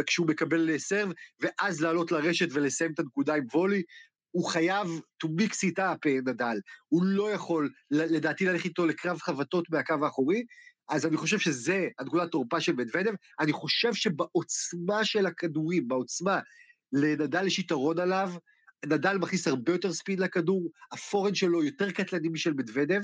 כשהוא 0.07 0.27
מקבל 0.27 0.79
סרב, 0.79 1.13
ואז 1.41 1.81
לעלות 1.81 2.13
לרשת 2.13 2.49
ולסיים 2.53 2.93
את 2.93 2.99
הנקודה 2.99 3.35
עם 3.35 3.45
וולי. 3.55 3.83
הוא 4.37 4.45
חייב 4.45 4.89
to 5.25 5.29
mix 5.29 5.53
it 5.53 5.79
up, 5.79 5.99
אה, 6.07 6.19
נדל. 6.27 6.61
הוא 6.89 7.05
לא 7.05 7.31
יכול, 7.31 7.71
לדעתי, 7.91 8.45
ללכת 8.45 8.65
איתו 8.65 8.87
לקרב 8.87 9.19
חבטות 9.19 9.71
מהקו 9.71 9.95
האחורי, 10.03 10.45
אז 10.89 11.07
אני 11.07 11.17
חושב 11.17 11.39
שזה 11.39 11.89
הנקודת 11.99 12.31
תורפה 12.31 12.61
של 12.61 12.73
מדוודב. 12.73 13.13
אני 13.41 13.53
חושב 13.53 13.95
שבעוצמה 13.95 15.05
של 15.05 15.27
הכדורים, 15.27 15.89
בעוצמה, 15.89 16.41
לנדל 16.93 17.47
יש 17.47 17.59
יתרון 17.59 17.99
עליו, 17.99 18.33
נדל 18.87 19.17
מכניס 19.19 19.49
הרבה 19.49 19.73
יותר 19.73 19.93
ספיד 19.93 20.21
לכדור, 20.21 20.71
הפורן 20.93 21.35
שלו 21.35 21.65
יותר 21.65 21.91
קטלני 21.91 22.29
משל 22.29 22.53
מדוודב, 22.53 23.03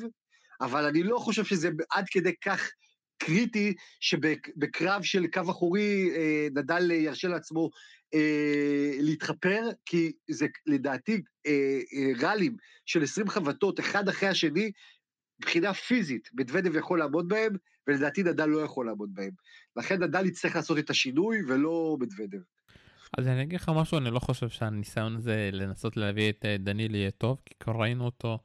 אבל 0.60 0.84
אני 0.84 1.02
לא 1.02 1.18
חושב 1.18 1.44
שזה 1.44 1.70
עד 1.90 2.04
כדי 2.10 2.32
כך 2.44 2.70
קריטי 3.18 3.74
שבקרב 4.00 5.02
של 5.02 5.26
קו 5.26 5.50
אחורי 5.50 6.10
אה, 6.16 6.48
נדל 6.54 6.90
ירשה 6.90 7.28
לעצמו 7.28 7.70
אה, 8.14 8.92
להתחפר, 8.98 9.68
כי 9.86 10.12
זה 10.30 10.46
לדעתי 10.66 11.22
אה, 11.46 11.80
אה, 11.94 12.28
ראלים 12.28 12.56
של 12.86 13.02
20 13.02 13.28
חבטות, 13.28 13.80
אחד 13.80 14.08
אחרי 14.08 14.28
השני, 14.28 14.70
מבחינה 15.40 15.74
פיזית, 15.74 16.28
מדוודב 16.34 16.76
יכול 16.76 16.98
לעמוד 16.98 17.28
בהם, 17.28 17.52
ולדעתי 17.86 18.22
נדל 18.22 18.46
לא 18.46 18.58
יכול 18.58 18.86
לעמוד 18.86 19.10
בהם. 19.14 19.30
לכן 19.76 20.02
נדל 20.02 20.26
יצטרך 20.26 20.56
לעשות 20.56 20.78
את 20.78 20.90
השינוי, 20.90 21.38
ולא 21.48 21.96
מדוודב. 22.00 22.38
אז 23.18 23.26
אני 23.26 23.42
אגיד 23.42 23.60
לך 23.60 23.68
משהו, 23.74 23.98
אני 23.98 24.10
לא 24.10 24.18
חושב 24.18 24.48
שהניסיון 24.48 25.16
הזה 25.16 25.50
לנסות 25.52 25.96
להביא 25.96 26.30
את 26.30 26.44
אה, 26.44 26.56
דניל 26.58 26.94
יהיה 26.94 27.10
טוב, 27.10 27.40
כי 27.44 27.54
כבר 27.60 27.72
ראינו 27.72 28.04
אותו 28.04 28.38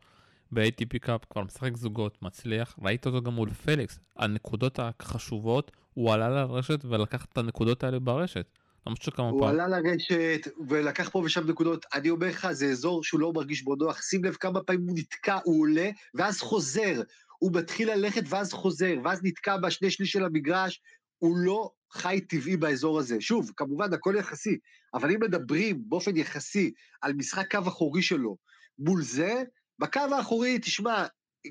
ב- 0.51 0.71
ATP 0.71 0.99
Cup, 1.01 1.21
כבר 1.30 1.43
משחק 1.43 1.77
זוגות, 1.77 2.21
מצליח, 2.21 2.75
ראית 2.82 3.06
אותו 3.06 3.21
גם 3.21 3.34
מול 3.34 3.49
פליקס, 3.49 3.99
הנקודות 4.15 4.80
החשובות, 4.80 5.71
הוא 5.93 6.13
עלה 6.13 6.30
לרשת 6.30 6.86
ולקח 6.86 7.25
את 7.25 7.38
הנקודות 7.38 7.84
האלה 7.84 7.99
ברשת. 7.99 8.58
למרות 8.88 9.02
שכמה 9.02 9.30
הוא 9.30 9.41
פעם. 9.41 9.50
עלה 9.50 9.67
לרשת 9.67 10.47
ולקח 10.67 11.10
פה 11.10 11.19
ושם 11.19 11.50
נקודות. 11.50 11.86
אני 11.93 12.10
אומר 12.10 12.28
לך, 12.28 12.52
זה 12.52 12.65
אזור 12.65 13.04
שהוא 13.04 13.19
לא 13.19 13.34
מרגיש 13.34 13.63
בו 13.63 13.76
נוח. 13.76 14.02
שים 14.02 14.23
לב 14.23 14.34
כמה 14.34 14.63
פעמים 14.63 14.88
הוא 14.88 14.97
נתקע, 14.97 15.39
הוא 15.43 15.62
עולה, 15.62 15.89
ואז 16.13 16.39
חוזר. 16.39 17.02
הוא 17.39 17.52
מתחיל 17.54 17.93
ללכת 17.93 18.23
ואז 18.30 18.54
חוזר, 18.54 18.95
ואז 19.04 19.19
נתקע 19.23 19.58
בשני 19.58 19.91
שליש 19.91 20.12
של 20.12 20.26
המגרש. 20.26 20.82
הוא 21.17 21.38
לא 21.38 21.71
חי 21.93 22.21
טבעי 22.30 22.58
באזור 22.58 23.00
הזה. 23.00 23.21
שוב, 23.21 23.52
כמובן, 23.58 23.93
הכל 23.93 24.15
יחסי, 24.19 24.58
אבל 24.93 25.12
אם 25.12 25.19
מדברים 25.21 25.84
באופן 25.88 26.17
יחסי 26.17 26.71
על 27.02 27.13
משחק 27.13 27.56
קו 27.56 27.67
אחורי 27.67 28.02
שלו 28.02 28.38
מול 28.80 29.02
זה, 29.02 29.43
בקו 29.80 30.00
האחורי, 30.00 30.60
תשמע, 30.60 31.06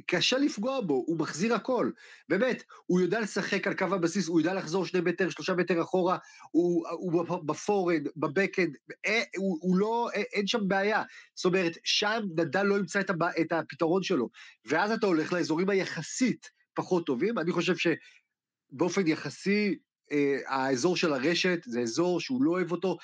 קשה 0.07 0.39
לפגוע 0.39 0.81
בו, 0.81 1.05
הוא 1.07 1.19
מחזיר 1.19 1.55
הכל. 1.55 1.91
באמת, 2.29 2.63
הוא 2.87 3.01
יודע 3.01 3.21
לשחק 3.21 3.67
על 3.67 3.75
קו 3.75 3.85
הבסיס, 3.85 4.29
הוא 4.29 4.41
יודע 4.41 4.55
לחזור 4.55 4.87
שני 4.87 5.01
מטר, 5.01 5.31
שלושה 5.31 5.55
מטר 5.55 5.83
אחורה, 5.83 6.19
הוא, 6.51 6.89
הוא 6.89 7.43
בפורנד, 7.47 8.09
בבקאנד, 8.17 8.77
אה, 9.07 9.23
הוא, 9.37 9.59
הוא 9.61 9.77
לא, 9.77 10.09
אה, 10.15 10.23
אין 10.33 10.47
שם 10.47 10.69
בעיה. 10.69 11.03
זאת 11.35 11.45
אומרת, 11.45 11.73
שם 11.85 12.23
נדל 12.37 12.63
לא 12.63 12.75
ימצא 12.75 13.01
את, 13.01 13.11
הבא, 13.11 13.29
את 13.41 13.53
הפתרון 13.53 14.03
שלו. 14.03 14.29
ואז 14.65 14.91
אתה 14.91 15.07
הולך 15.07 15.33
לאזורים 15.33 15.71
היחסית 15.71 16.51
פחות 16.75 17.07
טובים, 17.07 17.39
אני 17.39 17.53
חושב 17.53 17.75
שבאופן 17.77 19.07
יחסי, 19.07 19.79
אה, 20.13 20.39
האזור 20.47 20.97
של 20.97 21.13
הרשת 21.13 21.59
זה 21.65 21.81
אזור 21.81 22.21
שהוא 22.21 22.43
לא 22.43 22.51
אוהב 22.51 22.73
אותו, 22.73 22.97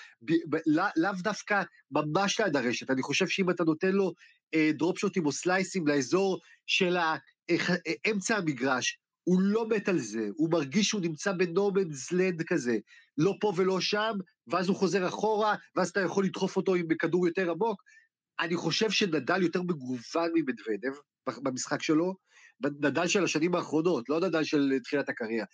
לא, 0.66 0.85
לאו 0.96 1.12
דווקא 1.22 1.62
ממש 1.90 2.40
ליד 2.40 2.57
הרשת, 2.57 2.90
אני 2.90 3.02
חושב 3.02 3.28
שאם 3.28 3.50
אתה 3.50 3.64
נותן 3.64 3.92
לו 3.92 4.12
דרופ 4.74 4.98
שוטים 4.98 5.26
או 5.26 5.32
סלייסים 5.32 5.86
לאזור 5.86 6.38
של 6.66 6.96
אה, 6.96 7.16
אמצע 8.10 8.36
המגרש, 8.36 8.98
הוא 9.24 9.40
לא 9.40 9.68
מת 9.68 9.88
על 9.88 9.98
זה, 9.98 10.28
הוא 10.36 10.50
מרגיש 10.50 10.88
שהוא 10.88 11.00
נמצא 11.00 11.32
בנורמנס 11.32 12.12
לנד 12.12 12.42
כזה, 12.42 12.78
לא 13.18 13.34
פה 13.40 13.52
ולא 13.56 13.80
שם, 13.80 14.12
ואז 14.46 14.68
הוא 14.68 14.76
חוזר 14.76 15.08
אחורה, 15.08 15.54
ואז 15.76 15.88
אתה 15.88 16.00
יכול 16.00 16.24
לדחוף 16.24 16.56
אותו 16.56 16.74
עם 16.74 16.86
כדור 16.98 17.26
יותר 17.26 17.50
עמוק. 17.50 17.82
אני 18.40 18.56
חושב 18.56 18.90
שנדל 18.90 19.42
יותר 19.42 19.62
מגוון 19.62 20.30
ממדוודב 20.34 20.92
במשחק 21.42 21.82
שלו, 21.82 22.14
נדל 22.80 23.06
של 23.06 23.24
השנים 23.24 23.54
האחרונות, 23.54 24.08
לא 24.08 24.20
נדל 24.20 24.44
של 24.44 24.72
תחילת 24.84 25.08
הקריירה. 25.08 25.46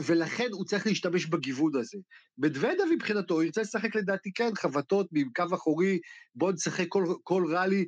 ולכן 0.00 0.48
הוא 0.52 0.64
צריך 0.64 0.86
להשתמש 0.86 1.26
בגיוון 1.26 1.76
הזה. 1.76 1.98
מדוודב 2.38 2.84
מבחינתו, 2.92 3.42
ירצה 3.42 3.60
לשחק 3.60 3.96
לדעתי 3.96 4.32
כן, 4.34 4.50
חבטות 4.54 5.06
מקו 5.12 5.44
אחורי, 5.54 5.98
בוא 6.34 6.52
נשחק 6.52 6.86
כל, 6.88 7.04
כל 7.22 7.44
ראלי 7.54 7.76
אה, 7.78 7.82
אה, 7.82 7.86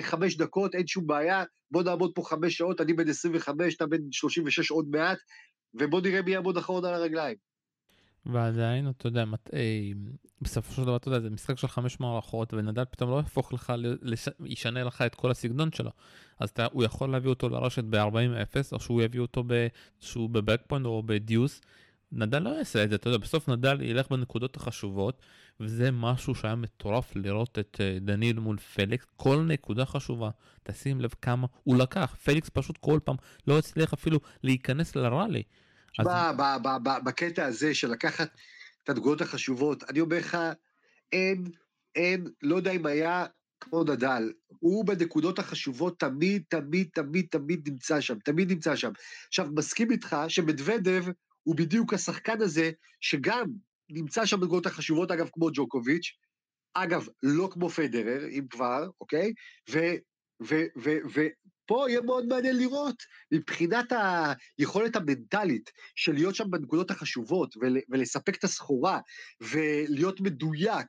חמש 0.00 0.36
דקות, 0.36 0.74
אין 0.74 0.86
שום 0.86 1.06
בעיה, 1.06 1.44
בוא 1.70 1.82
נעמוד 1.82 2.12
פה 2.14 2.22
חמש 2.22 2.56
שעות, 2.56 2.80
אני 2.80 2.92
בן 2.92 3.08
25, 3.08 3.74
אתה 3.74 3.86
בן 3.86 4.12
36 4.12 4.70
עוד 4.70 4.88
מעט, 4.90 5.18
ובוא 5.74 6.00
נראה 6.00 6.22
מי 6.22 6.30
יעמוד 6.30 6.56
אחרון 6.56 6.84
על 6.84 6.94
הרגליים. 6.94 7.36
ועדיין, 8.26 8.88
אתה 8.88 9.06
יודע, 9.06 9.24
מת, 9.24 9.54
אה, 9.54 9.90
בסופו 10.40 10.72
של 10.72 10.82
דבר, 10.82 10.96
אתה 10.96 11.08
יודע, 11.08 11.20
זה 11.20 11.30
משחק 11.30 11.58
של 11.58 11.68
חמש 11.68 12.00
מערכות, 12.00 12.54
ונדל 12.54 12.84
פתאום 12.84 13.10
לא 13.10 13.16
יהפוך 13.16 13.52
לך, 13.52 13.72
לש, 14.02 14.28
ישנה 14.44 14.84
לך 14.84 15.02
את 15.02 15.14
כל 15.14 15.30
הסגנון 15.30 15.72
שלו. 15.72 15.90
אז 16.40 16.48
אתה, 16.48 16.66
הוא 16.72 16.84
יכול 16.84 17.10
להביא 17.10 17.30
אותו 17.30 17.48
לרשת 17.48 17.84
ב-40-0, 17.84 18.72
או 18.72 18.80
שהוא 18.80 19.02
יביא 19.02 19.20
אותו 19.20 19.44
ב, 19.46 19.66
שהוא 20.00 20.30
ב 20.30 20.35
break 20.35 20.60
point 20.60 20.86
או 20.86 21.02
ב 21.06 21.14
deuce. 21.14 21.60
נדל 22.14 22.38
לא 22.38 22.50
יעשה 22.50 22.84
את 22.84 22.90
זה, 22.90 22.96
אתה 22.96 23.08
יודע, 23.08 23.18
בסוף 23.18 23.48
נדל 23.48 23.82
ילך 23.82 24.08
בנקודות 24.10 24.56
החשובות, 24.56 25.22
וזה 25.60 25.90
משהו 25.90 26.34
שהיה 26.34 26.54
מטורף 26.54 27.16
לראות 27.16 27.58
את 27.58 27.76
אה, 27.80 27.98
דניל 28.00 28.38
מול 28.38 28.58
פליקס, 28.58 29.06
כל 29.16 29.36
נקודה 29.36 29.84
חשובה, 29.84 30.30
תשים 30.62 31.00
לב 31.00 31.10
כמה 31.22 31.46
הוא 31.62 31.76
לקח, 31.76 32.16
פליקס 32.24 32.48
פשוט 32.52 32.78
כל 32.78 33.00
פעם 33.04 33.16
לא 33.46 33.58
הצליח 33.58 33.92
אפילו 33.92 34.20
להיכנס 34.42 34.96
לראלי. 34.96 35.42
אז... 35.98 36.06
בקטע 37.04 37.44
הזה 37.44 37.74
של 37.74 37.90
לקחת 37.90 38.28
את 38.84 38.88
הנקודות 38.88 39.20
החשובות, 39.20 39.84
אני 39.90 40.00
אומר 40.00 40.18
לך, 40.18 40.38
אין, 41.12 41.44
אין, 41.94 42.26
לא 42.42 42.56
יודע 42.56 42.70
אם 42.70 42.86
היה 42.86 43.26
כמו 43.60 43.84
נדל, 43.84 44.32
הוא 44.58 44.84
בנקודות 44.84 45.38
החשובות 45.38 46.00
תמיד, 46.00 46.42
תמיד, 46.48 46.88
תמיד, 46.94 47.26
תמיד 47.30 47.68
נמצא 47.68 48.00
שם, 48.00 48.18
תמיד 48.18 48.52
נמצא 48.52 48.76
שם. 48.76 48.92
עכשיו, 49.28 49.48
מסכים 49.54 49.90
איתך 49.90 50.16
שמדוודב 50.28 51.04
הוא 51.44 51.56
בדיוק 51.56 51.94
השחקן 51.94 52.42
הזה, 52.42 52.70
שגם 53.00 53.46
נמצא 53.90 54.26
שם 54.26 54.40
בנקודות 54.40 54.66
החשובות, 54.66 55.10
אגב, 55.10 55.28
כמו 55.32 55.48
ג'וקוביץ', 55.54 56.12
אגב, 56.74 57.06
לא 57.22 57.48
כמו 57.52 57.70
פדרר, 57.70 58.28
אם 58.28 58.46
כבר, 58.50 58.88
אוקיי? 59.00 59.32
ו... 59.70 59.78
ו, 60.42 60.54
ו, 60.76 60.90
ו, 61.14 61.20
פה 61.66 61.86
יהיה 61.88 62.00
מאוד 62.00 62.26
מעניין 62.26 62.56
לראות, 62.56 62.96
מבחינת 63.32 63.92
היכולת 64.58 64.96
המנטלית 64.96 65.70
של 65.96 66.12
להיות 66.12 66.34
שם 66.34 66.50
בנקודות 66.50 66.90
החשובות, 66.90 67.54
ול, 67.56 67.76
ולספק 67.90 68.36
את 68.36 68.44
הסחורה, 68.44 69.00
ולהיות 69.40 70.20
מדויק, 70.20 70.86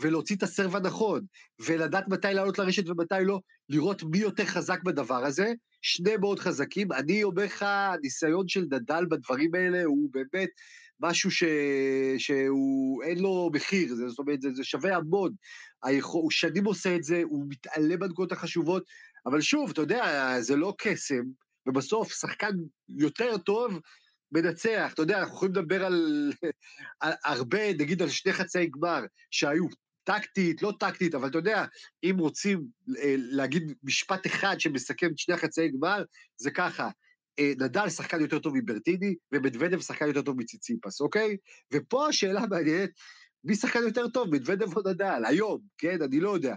ולהוציא 0.00 0.36
את 0.36 0.42
הסרב 0.42 0.76
הנכון, 0.76 1.20
ולדעת 1.60 2.08
מתי 2.08 2.28
לעלות 2.34 2.58
לרשת 2.58 2.88
ומתי 2.88 3.14
לא, 3.24 3.40
לראות 3.68 4.02
מי 4.02 4.18
יותר 4.18 4.44
חזק 4.44 4.82
בדבר 4.82 5.24
הזה, 5.24 5.52
שני 5.82 6.16
מאוד 6.16 6.38
חזקים. 6.38 6.92
אני 6.92 7.22
אומר 7.22 7.44
לך, 7.44 7.62
הניסיון 7.68 8.48
של 8.48 8.64
נדל 8.70 9.06
בדברים 9.10 9.54
האלה 9.54 9.84
הוא 9.84 10.08
באמת 10.12 10.48
משהו 11.00 11.30
ש... 11.30 11.44
שהוא, 12.18 13.02
אין 13.02 13.18
לו 13.18 13.50
מחיר, 13.54 13.94
זאת 13.94 14.18
אומרת, 14.18 14.42
זה, 14.42 14.48
זה 14.54 14.64
שווה 14.64 14.96
המון. 14.96 15.32
היכול, 15.82 16.22
הוא 16.22 16.30
שנים 16.30 16.64
עושה 16.64 16.96
את 16.96 17.04
זה, 17.04 17.22
הוא 17.24 17.46
מתעלה 17.48 17.96
בנקודות 17.96 18.32
החשובות, 18.32 18.82
אבל 19.30 19.40
שוב, 19.40 19.70
אתה 19.70 19.80
יודע, 19.80 20.34
זה 20.40 20.56
לא 20.56 20.74
קסם, 20.78 21.22
ובסוף 21.66 22.12
שחקן 22.12 22.52
יותר 22.88 23.38
טוב 23.38 23.80
מנצח. 24.32 24.90
אתה 24.94 25.02
יודע, 25.02 25.18
אנחנו 25.18 25.34
יכולים 25.34 25.54
לדבר 25.54 25.84
על, 25.84 26.32
על 27.00 27.12
הרבה, 27.24 27.72
נגיד 27.72 28.02
על 28.02 28.08
שני 28.08 28.32
חצאי 28.32 28.66
גמר 28.66 29.04
שהיו 29.30 29.66
טקטית, 30.04 30.62
לא 30.62 30.72
טקטית, 30.80 31.14
אבל 31.14 31.28
אתה 31.28 31.38
יודע, 31.38 31.64
אם 32.04 32.16
רוצים 32.18 32.64
אה, 32.98 33.14
להגיד 33.18 33.72
משפט 33.82 34.26
אחד 34.26 34.60
שמסכם 34.60 35.06
את 35.06 35.18
שני 35.18 35.34
החצאי 35.34 35.68
גמר, 35.68 36.04
זה 36.36 36.50
ככה, 36.50 36.90
אה, 37.38 37.52
נדל 37.58 37.88
שחקן 37.88 38.20
יותר 38.20 38.38
טוב 38.38 38.54
מברטיני, 38.56 39.14
ומדוודב 39.32 39.80
שחקן 39.80 40.06
יותר 40.06 40.22
טוב 40.22 40.36
מציציפס, 40.38 41.00
אוקיי? 41.00 41.36
ופה 41.74 42.08
השאלה 42.08 42.40
מעניינת, 42.50 42.90
מי 43.44 43.54
שחקן 43.54 43.82
יותר 43.82 44.08
טוב, 44.08 44.34
מדוודב 44.34 44.76
או 44.76 44.82
נדל, 44.90 45.22
היום, 45.26 45.60
כן? 45.78 46.02
אני 46.02 46.20
לא 46.20 46.34
יודע. 46.34 46.54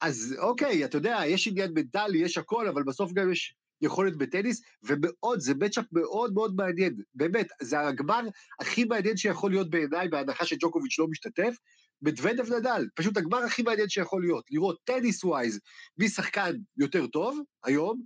אז 0.00 0.36
אוקיי, 0.38 0.84
אתה 0.84 0.96
יודע, 0.98 1.20
יש 1.26 1.48
עניין 1.48 1.72
מנטלי, 1.74 2.18
יש 2.18 2.38
הכל, 2.38 2.68
אבל 2.68 2.82
בסוף 2.82 3.12
גם 3.12 3.32
יש 3.32 3.54
יכולת 3.80 4.16
בטניס, 4.16 4.62
ומאוד, 4.82 5.40
זה 5.40 5.54
מצ'אפ 5.54 5.84
מאוד 5.92 6.34
מאוד 6.34 6.54
מעניין. 6.56 6.96
באמת, 7.14 7.46
זה 7.62 7.80
הגמר 7.80 8.20
הכי 8.60 8.84
מעניין 8.84 9.16
שיכול 9.16 9.50
להיות 9.50 9.70
בעיניי, 9.70 10.08
בהנחה 10.08 10.46
שג'וקוביץ' 10.46 10.98
לא 10.98 11.06
משתתף, 11.08 11.56
מדוודב 12.02 12.52
נדל, 12.52 12.86
פשוט 12.94 13.16
הגמר 13.16 13.38
הכי 13.38 13.62
מעניין 13.62 13.88
שיכול 13.88 14.22
להיות, 14.22 14.44
לראות 14.50 14.78
טניס 14.84 15.24
ווייז 15.24 15.60
מי 15.98 16.08
שחקן 16.08 16.52
יותר 16.76 17.06
טוב 17.06 17.40
היום, 17.64 18.02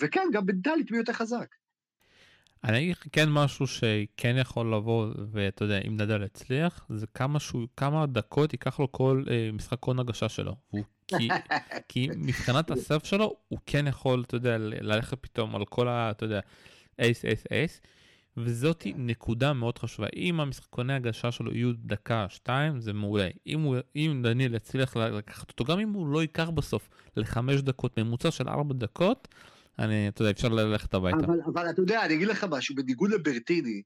וכן, 0.00 0.28
גם 0.32 0.46
מנטלית 0.46 0.90
מי 0.90 0.98
יותר 0.98 1.12
חזק. 1.12 1.46
אני 2.64 2.78
אגיד 2.78 2.90
לך 2.90 3.04
כן 3.12 3.28
משהו 3.28 3.66
שכן 3.66 4.36
יכול 4.40 4.74
לבוא, 4.74 5.06
ואתה 5.32 5.64
יודע, 5.64 5.78
אם 5.86 5.96
נדל 5.96 6.22
יצליח, 6.22 6.86
זה 6.88 7.06
כמה, 7.06 7.40
שהוא, 7.40 7.68
כמה 7.76 8.06
דקות 8.06 8.52
ייקח 8.52 8.80
לו 8.80 8.92
כל 8.92 9.24
אה, 9.30 9.50
משחק 9.52 9.84
הון 9.84 9.98
הגשה 9.98 10.28
שלו. 10.28 10.56
הוא, 10.68 10.84
כי, 11.18 11.28
כי 11.88 12.08
מבחינת 12.16 12.70
הסרף 12.70 13.04
שלו, 13.04 13.36
הוא 13.48 13.58
כן 13.66 13.86
יכול, 13.86 14.24
אתה 14.26 14.36
יודע, 14.36 14.58
ללכת 14.58 15.18
פתאום 15.20 15.56
על 15.56 15.64
כל 15.64 15.88
ה... 15.88 16.10
אתה 16.10 16.24
יודע, 16.24 16.40
אייס, 16.98 17.24
אייס, 17.24 17.44
אייס. 17.50 17.80
וזאת 18.36 18.86
נקודה 18.96 19.52
מאוד 19.52 19.78
חשובה. 19.78 20.08
אם 20.16 20.40
המשחקוני 20.40 20.92
הגשה 20.92 21.32
שלו 21.32 21.54
יהיו 21.54 21.72
דקה, 21.72 22.26
שתיים, 22.28 22.80
זה 22.80 22.92
מעולה. 22.92 23.28
אם, 23.46 23.60
הוא, 23.60 23.76
אם 23.96 24.20
דניאל 24.22 24.54
יצליח 24.54 24.96
לקחת 24.96 25.50
אותו, 25.50 25.64
גם 25.64 25.78
אם 25.78 25.92
הוא 25.92 26.12
לא 26.12 26.22
ייקח 26.22 26.48
בסוף 26.48 26.88
לחמש 27.16 27.60
דקות, 27.60 27.98
ממוצע 27.98 28.30
של 28.30 28.48
ארבע 28.48 28.74
דקות, 28.74 29.28
אני, 29.78 30.08
אתה 30.08 30.22
יודע, 30.22 30.30
אפשר 30.30 30.48
ללכת 30.48 30.94
הביתה. 30.94 31.16
אבל, 31.16 31.40
אבל 31.46 31.70
אתה 31.70 31.80
יודע, 31.80 32.04
אני 32.04 32.14
אגיד 32.14 32.28
לך 32.28 32.46
משהו, 32.50 32.74
בניגוד 32.74 33.10
לברטיני, 33.10 33.82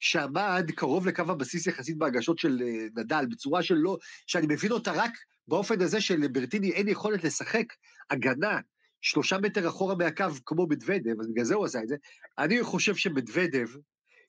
שעמד 0.00 0.70
קרוב 0.74 1.06
לקו 1.06 1.22
הבסיס 1.28 1.66
יחסית 1.66 1.98
בהגשות 1.98 2.38
של 2.38 2.62
אה, 2.62 3.02
נדל, 3.02 3.24
בצורה 3.30 3.62
של 3.62 3.74
לא, 3.74 3.98
שאני 4.26 4.46
מבין 4.50 4.72
אותה 4.72 4.92
רק 4.92 5.12
באופן 5.50 5.80
הזה 5.80 6.00
שלברטיני 6.00 6.72
אין 6.72 6.88
יכולת 6.88 7.24
לשחק 7.24 7.64
הגנה 8.10 8.58
שלושה 9.02 9.38
מטר 9.38 9.68
אחורה 9.68 9.94
מהקו 9.94 10.24
כמו 10.46 10.66
מדוודב, 10.66 11.20
אז 11.20 11.28
בגלל 11.28 11.44
זה 11.44 11.54
הוא 11.54 11.64
עשה 11.64 11.82
את 11.82 11.88
זה. 11.88 11.96
אני 12.38 12.62
חושב 12.62 12.94
שמדוודב 12.96 13.66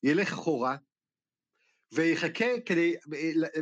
ילך 0.04 0.34
אחורה, 0.34 0.76
ויחכה 1.94 2.46
כדי, 2.66 2.96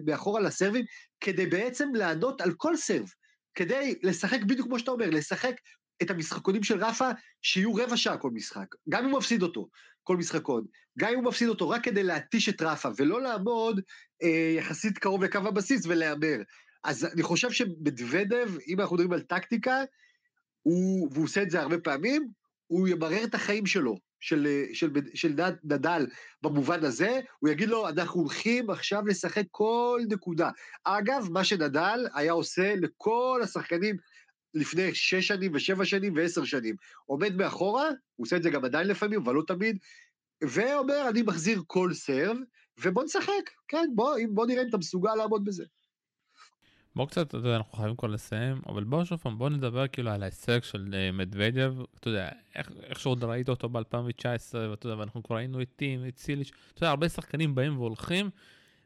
מאחורה 0.06 0.42
לסרבים, 0.42 0.86
כדי 1.20 1.46
בעצם 1.46 1.96
לענות 1.96 2.42
על 2.42 2.54
כל 2.58 2.78
סרב, 2.78 3.10
כדי 3.56 3.96
לשחק 4.04 4.44
בדיוק 4.44 4.68
כמו 4.68 4.80
שאתה 4.80 4.92
אומר, 4.92 5.10
לשחק 5.10 5.56
את 6.02 6.10
המשחקונים 6.10 6.64
של 6.64 6.84
רפה, 6.84 7.10
שיהיו 7.42 7.76
רבע 7.76 7.98
שעה 7.98 8.18
כל 8.18 8.32
משחק, 8.34 8.68
גם 8.90 9.04
אם 9.04 9.10
הוא 9.10 9.20
מפסיד 9.20 9.44
אותו, 9.44 9.68
כל 10.04 10.18
משחקון, 10.18 10.66
גם 11.00 11.10
אם 11.10 11.16
הוא 11.16 11.24
מפסיד 11.24 11.48
אותו 11.48 11.70
רק 11.70 11.84
כדי 11.84 12.04
להתיש 12.04 12.50
את 12.50 12.62
רפה, 12.62 12.90
ולא 12.98 13.22
לעמוד 13.22 13.82
אה, 14.24 14.54
יחסית 14.58 14.98
קרוב 14.98 15.24
לקו 15.24 15.38
הבסיס 15.38 15.86
ולהמר. 15.86 16.38
אז 16.84 17.06
אני 17.06 17.24
חושב 17.24 17.52
שבדוודב, 17.52 18.52
אם 18.68 18.80
אנחנו 18.80 18.96
מדברים 18.96 19.14
על 19.14 19.22
טקטיקה, 19.22 19.84
הוא, 20.62 21.10
והוא 21.12 21.26
עושה 21.26 21.42
את 21.42 21.50
זה 21.50 21.62
הרבה 21.62 21.78
פעמים, 21.78 22.32
הוא 22.68 22.88
ימרר 22.88 23.24
את 23.24 23.36
החיים 23.36 23.66
שלו, 23.66 23.96
של, 24.20 24.48
של, 24.74 24.90
של, 24.94 25.02
של 25.14 25.36
נדל 25.64 26.08
במובן 26.42 26.84
הזה, 26.84 27.20
הוא 27.40 27.50
יגיד 27.50 27.70
לו, 27.70 27.90
אנחנו 27.90 28.22
הולכים 28.22 28.70
עכשיו 28.70 29.08
לשחק 29.08 29.44
כל 29.52 30.02
נקודה. 30.10 30.50
אגב, 30.84 31.28
מה 31.32 31.44
שנדל 31.44 32.08
היה 32.14 32.32
עושה 32.32 32.76
לכל 32.76 33.42
השחקנים 33.44 33.98
לפני 34.54 34.96
שש 34.96 35.28
שנים 35.28 35.52
ושבע 35.56 35.86
שנים 35.86 36.14
ועשר 36.16 36.44
שנים. 36.44 36.76
עומד 37.06 37.36
מאחורה, 37.36 37.88
הוא 38.16 38.26
עושה 38.26 38.36
את 38.36 38.44
זה 38.44 38.50
גם 38.50 38.66
עדיין 38.66 38.88
לפעמים, 38.88 39.22
אבל 39.22 39.34
לא 39.34 39.44
תמיד, 39.48 39.78
ואומר, 40.44 41.10
אני 41.10 41.22
מחזיר 41.22 41.62
כל 41.68 41.94
סרב, 41.94 42.38
ובוא 42.82 43.04
נשחק, 43.04 43.50
כן, 43.68 43.90
בוא, 43.96 44.16
בוא 44.30 44.46
נראה 44.46 44.64
אם 44.64 44.70
אתה 44.70 44.78
מסוגל 44.78 45.16
לעמוד 45.16 45.46
בזה. 45.46 45.66
בוא 47.00 47.08
קצת, 47.08 47.28
אתה 47.28 47.38
יודע, 47.38 47.56
אנחנו 47.56 47.78
חייבים 47.78 47.96
כבר 47.96 48.10
לסיים, 48.10 48.62
אבל 48.70 48.84
בוא 48.84 49.04
שוב 49.04 49.20
פעם, 49.20 49.38
בוא 49.38 49.50
נדבר 49.50 49.88
כאילו 49.88 50.12
על 50.12 50.24
ההישג 50.24 50.64
של 50.64 50.86
uh, 50.92 51.16
מדוודיו, 51.16 51.76
אתה 52.00 52.08
יודע, 52.08 52.30
איך, 52.56 52.72
איך 52.84 53.00
שעוד 53.00 53.24
ראית 53.24 53.50
אותו 53.50 53.70
ב-2019, 53.70 54.58
ואתה 54.70 54.88
יודע, 54.88 55.00
ואנחנו 55.00 55.24
כבר 55.24 55.36
ראינו 55.36 55.62
את 55.62 55.68
טים, 55.76 56.08
את 56.08 56.18
סיליש, 56.18 56.52
אתה 56.74 56.84
יודע, 56.84 56.90
הרבה 56.90 57.10
שחקנים 57.10 57.56
באים 57.56 57.78
והולכים, 57.78 58.30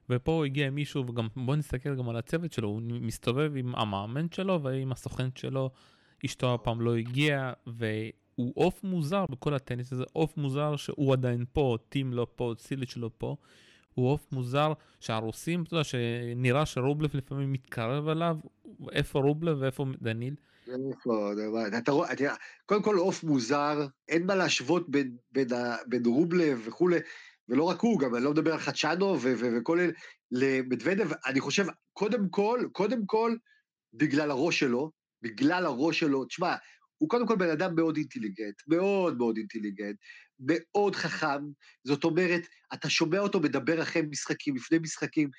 ופה 0.10 0.46
הגיע 0.46 0.70
מישהו, 0.70 1.08
וגם 1.08 1.28
בוא 1.36 1.56
נסתכל 1.56 1.96
גם 1.96 2.10
על 2.10 2.16
הצוות 2.16 2.52
שלו, 2.52 2.68
הוא 2.68 2.82
מסתובב 2.82 3.52
עם 3.56 3.76
המאמן 3.76 4.26
שלו 4.32 4.64
ועם 4.64 4.92
הסוכן 4.92 5.30
שלו, 5.36 5.70
אשתו 6.26 6.54
הפעם 6.54 6.82
לא 6.82 6.96
הגיע, 6.96 7.54
והוא 7.68 8.54
עוף 8.56 8.84
מוזר 8.84 9.26
בכל 9.30 9.54
הטניס 9.54 9.94
הזה, 9.94 10.04
עוף 10.14 10.38
מוזר 10.38 10.76
שהוא 10.76 11.14
עדיין 11.14 11.46
פה, 11.54 11.78
טים 11.90 12.14
לא 12.14 12.28
פה, 12.36 12.54
סיליץ' 12.58 12.98
לא 12.98 13.10
פה. 13.18 13.36
הוא 13.94 14.12
עוף 14.12 14.32
מוזר 14.32 14.74
שהרוסים, 15.00 15.64
אתה 15.64 15.74
יודע, 15.74 15.84
שנראה 15.84 16.66
שרובלב 16.66 17.10
לפעמים 17.14 17.52
מתקרב 17.52 18.08
אליו, 18.08 18.38
איפה 18.92 19.20
רובלב 19.20 19.58
ואיפה 19.62 19.86
דניל. 20.02 20.36
אתה 21.78 21.92
רואה, 21.92 22.10
קודם 22.66 22.84
כל 22.84 22.96
עוף 22.96 23.24
מוזר, 23.24 23.88
אין 24.08 24.26
מה 24.26 24.36
להשוות 24.36 24.90
בין, 24.90 25.18
בין, 25.32 25.48
בין 25.88 26.06
רובלב 26.06 26.62
וכולי, 26.66 27.00
ולא 27.50 27.64
רק 27.64 27.80
הוא, 27.80 28.00
גם 28.00 28.16
אני 28.16 28.24
לא 28.24 28.32
מדבר 28.32 28.54
על 28.54 28.60
חדשנו 28.60 29.18
וכל 29.22 29.80
אלה, 29.80 29.92
למדוודב, 30.32 31.10
אני 31.26 31.40
חושב, 31.40 31.66
קודם 31.94 32.30
כל, 32.30 32.60
קודם 32.72 33.06
כל, 33.06 33.36
בגלל 33.94 34.32
הראש 34.32 34.60
שלו, 34.60 34.92
בגלל 35.22 35.66
הראש 35.66 36.00
שלו, 36.00 36.26
תשמע, 36.26 36.56
הוא 36.98 37.10
קודם 37.10 37.28
כל 37.28 37.36
בן 37.36 37.50
אדם 37.50 37.76
מאוד 37.76 37.98
אינטליגנט, 37.98 38.56
מאוד 38.68 39.18
מאוד 39.18 39.38
אינטליגנט, 39.38 39.96
מאוד 40.40 40.96
חכם, 40.96 41.42
זאת 41.84 42.04
אומרת, 42.04 42.42
אתה 42.74 42.90
שומע 42.90 43.20
אותו 43.20 43.40
מדבר 43.40 43.82
אחרי 43.82 44.02
משחקים, 44.02 44.56
לפני 44.56 44.80
משחקים, 44.80 45.30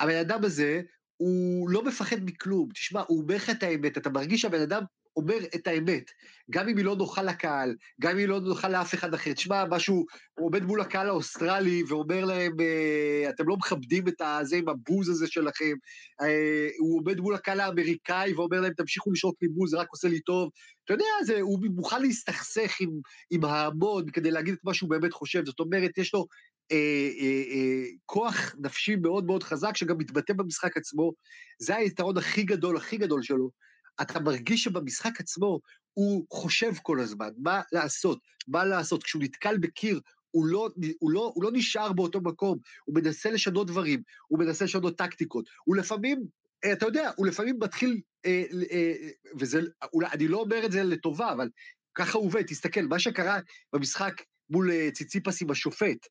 הבן 0.00 0.16
אדם 0.16 0.44
הזה, 0.44 0.80
הוא 1.16 1.70
לא 1.70 1.84
מפחד 1.84 2.16
מכלום, 2.24 2.68
תשמע, 2.74 3.02
הוא 3.08 3.22
אומר 3.22 3.36
לך 3.36 3.50
את 3.50 3.62
האמת, 3.62 3.98
אתה 3.98 4.10
מרגיש 4.10 4.40
שהבן 4.40 4.60
אדם 4.60 4.82
אומר 5.16 5.38
את 5.54 5.66
האמת, 5.66 6.10
גם 6.50 6.68
אם 6.68 6.76
היא 6.76 6.84
לא 6.84 6.96
נוחה 6.96 7.22
לקהל, 7.22 7.74
גם 8.00 8.10
אם 8.10 8.18
היא 8.18 8.28
לא 8.28 8.40
נוחה 8.40 8.68
לאף 8.68 8.94
אחד 8.94 9.14
אחר. 9.14 9.32
תשמע, 9.32 9.64
משהו, 9.70 10.06
הוא 10.38 10.46
עומד 10.46 10.64
מול 10.64 10.80
הקהל 10.80 11.08
האוסטרלי 11.08 11.82
ואומר 11.88 12.24
להם, 12.24 12.52
אה, 12.60 13.30
אתם 13.30 13.48
לא 13.48 13.56
מכבדים 13.56 14.08
את 14.08 14.20
הזה 14.20 14.56
עם 14.56 14.68
הבוז 14.68 15.08
הזה 15.08 15.26
שלכם. 15.26 15.74
אה, 16.22 16.68
הוא 16.78 17.00
עומד 17.00 17.20
מול 17.20 17.34
הקהל 17.34 17.60
האמריקאי 17.60 18.32
ואומר 18.32 18.60
להם, 18.60 18.72
תמשיכו 18.72 19.12
לשרוק 19.12 19.36
לי 19.42 19.48
בוז, 19.48 19.70
זה 19.70 19.76
רק 19.76 19.88
עושה 19.90 20.08
לי 20.08 20.20
טוב. 20.20 20.50
אתה 20.84 20.94
יודע, 20.94 21.04
זה, 21.24 21.40
הוא 21.40 21.58
מוכן 21.74 22.02
להסתכסך 22.02 22.76
עם, 22.80 22.90
עם 23.30 23.44
ההמון 23.44 24.10
כדי 24.10 24.30
להגיד 24.30 24.54
את 24.54 24.64
מה 24.64 24.74
שהוא 24.74 24.90
באמת 24.90 25.12
חושב. 25.12 25.46
זאת 25.46 25.60
אומרת, 25.60 25.98
יש 25.98 26.14
לו 26.14 26.26
אה, 26.72 27.10
אה, 27.20 27.42
אה, 27.54 27.86
כוח 28.06 28.54
נפשי 28.58 28.96
מאוד 28.96 29.24
מאוד 29.24 29.42
חזק, 29.42 29.76
שגם 29.76 29.98
מתבטא 29.98 30.32
במשחק 30.32 30.76
עצמו. 30.76 31.12
זה 31.58 31.76
היתרון 31.76 32.18
הכי 32.18 32.42
גדול, 32.42 32.76
הכי 32.76 32.96
גדול 32.96 33.22
שלו. 33.22 33.50
אתה 34.02 34.20
מרגיש 34.20 34.64
שבמשחק 34.64 35.20
עצמו 35.20 35.60
הוא 35.92 36.26
חושב 36.30 36.72
כל 36.82 37.00
הזמן 37.00 37.30
מה 37.38 37.60
לעשות, 37.72 38.18
מה 38.48 38.64
לעשות. 38.64 39.02
כשהוא 39.02 39.22
נתקל 39.22 39.58
בקיר, 39.58 40.00
הוא 40.30 40.46
לא, 40.46 40.70
הוא, 40.98 41.10
לא, 41.10 41.32
הוא 41.34 41.44
לא 41.44 41.50
נשאר 41.52 41.92
באותו 41.92 42.20
מקום, 42.20 42.58
הוא 42.84 42.94
מנסה 42.94 43.30
לשנות 43.30 43.66
דברים, 43.66 44.02
הוא 44.26 44.38
מנסה 44.38 44.64
לשנות 44.64 44.98
טקטיקות. 44.98 45.48
הוא 45.64 45.76
לפעמים, 45.76 46.24
אה, 46.64 46.72
אתה 46.72 46.86
יודע, 46.86 47.10
הוא 47.16 47.26
לפעמים 47.26 47.56
מתחיל, 47.60 48.00
אה, 48.26 48.42
אה, 48.70 48.92
וזה, 49.38 49.60
אני 50.12 50.28
לא 50.28 50.38
אומר 50.38 50.66
את 50.66 50.72
זה 50.72 50.82
לטובה, 50.82 51.32
אבל 51.32 51.48
ככה 51.94 52.18
הוא 52.18 52.26
עובד, 52.26 52.42
תסתכל, 52.42 52.82
מה 52.82 52.98
שקרה 52.98 53.40
במשחק 53.72 54.22
מול 54.50 54.90
ציציפס 54.90 55.42
עם 55.42 55.50
השופט, 55.50 56.06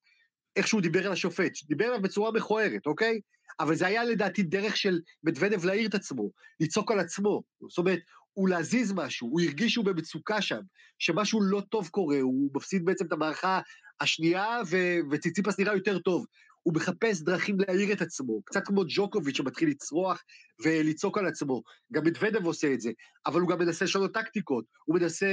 איך 0.56 0.68
שהוא 0.68 0.82
דיבר 0.82 1.06
על 1.06 1.12
השופט, 1.12 1.52
דיבר 1.68 1.86
עליו 1.86 2.02
בצורה 2.02 2.32
מכוערת, 2.32 2.86
אוקיי? 2.86 3.20
אבל 3.60 3.76
זה 3.76 3.88
היה 3.88 4.04
לדעתי 4.04 4.44
דרך 4.44 4.78
של 4.78 5.00
מדוודב 5.24 5.66
להעיר 5.66 5.90
את 5.90 5.96
עצמו, 5.96 6.32
לצעוק 6.60 6.92
על 6.92 7.00
עצמו. 7.00 7.44
זאת 7.70 7.78
אומרת, 7.78 8.00
הוא 8.34 8.50
להזיז 8.50 8.94
משהו, 8.96 9.28
הוא 9.28 9.42
הרגיש 9.42 9.74
שהוא 9.74 9.86
במצוקה 9.86 10.42
שם, 10.42 10.60
שמשהו 11.00 11.42
לא 11.42 11.62
טוב 11.70 11.88
קורה, 11.88 12.20
הוא 12.20 12.52
מפסיד 12.56 12.86
בעצם 12.86 13.06
את 13.06 13.12
המערכה 13.12 13.60
השנייה, 14.02 14.62
ו- 14.70 15.00
וציציפס 15.12 15.60
נראה 15.60 15.74
יותר 15.74 16.00
טוב. 16.00 16.26
הוא 16.64 16.74
מחפש 16.76 17.22
דרכים 17.22 17.58
להעיר 17.60 17.94
את 17.94 18.02
עצמו, 18.02 18.42
קצת 18.46 18.66
כמו 18.66 18.84
ג'וקוביץ' 18.88 19.38
שמתחיל 19.38 19.70
לצרוח 19.70 20.24
ולצעוק 20.64 21.18
על 21.18 21.28
עצמו. 21.28 21.62
גם 21.94 22.04
מדוודב 22.04 22.46
עושה 22.46 22.74
את 22.74 22.82
זה, 22.82 22.92
אבל 23.26 23.42
הוא 23.42 23.50
גם 23.50 23.60
מנסה 23.60 23.86
לשנות 23.86 24.14
טקטיקות, 24.14 24.66
הוא 24.86 25.00
מנסה 25.00 25.28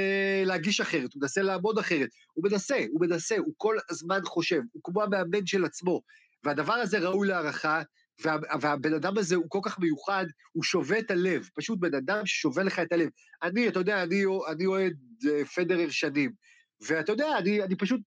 להגיש 0.47 0.81
אחרת, 0.81 1.15
הוא 1.15 1.21
מנסה 1.23 1.43
לעמוד 1.43 1.79
אחרת, 1.79 2.09
הוא 2.33 2.45
מנסה, 2.51 2.85
הוא 2.91 3.01
מנסה, 3.01 3.37
הוא 3.39 3.55
כל 3.57 3.77
הזמן 3.91 4.21
חושב, 4.25 4.61
הוא 4.73 4.83
כמו 4.85 5.03
המאמן 5.03 5.47
של 5.47 5.65
עצמו. 5.65 6.01
והדבר 6.45 6.73
הזה 6.73 6.99
ראוי 6.99 7.29
להערכה, 7.29 7.83
וה, 8.25 8.37
והבן 8.61 8.95
אדם 8.95 9.19
הזה 9.19 9.37
הוא 9.37 9.47
כל 9.49 9.61
כך 9.63 9.79
מיוחד, 9.79 10.27
הוא 10.53 10.65
שובה 10.65 10.99
את 10.99 11.11
הלב, 11.11 11.49
פשוט 11.55 11.79
בן 11.79 11.95
אדם 11.95 12.27
ששובה 12.27 12.63
לך 12.63 12.79
את 12.79 12.93
הלב. 12.93 13.09
אני, 13.43 13.69
אתה 13.69 13.79
יודע, 13.79 14.03
אני, 14.03 14.25
אני 14.49 14.67
אוהד 14.67 14.97
אה, 15.29 15.45
פדרר 15.45 15.91
שנים, 15.91 16.33
ואתה 16.81 17.13
יודע, 17.13 17.39
אני, 17.39 17.63
אני 17.63 17.77
פשוט, 17.77 18.01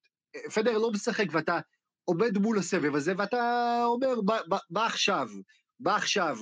פדרר 0.53 0.77
לא 0.77 0.91
משחק, 0.91 1.25
ואתה 1.31 1.59
עומד 2.05 2.37
מול 2.37 2.59
הסבב 2.59 2.95
הזה, 2.95 3.13
ואתה 3.17 3.81
אומר, 3.85 4.13
מה 4.69 4.85
עכשיו? 4.85 5.27
מה 5.79 5.95
עכשיו? 5.95 6.37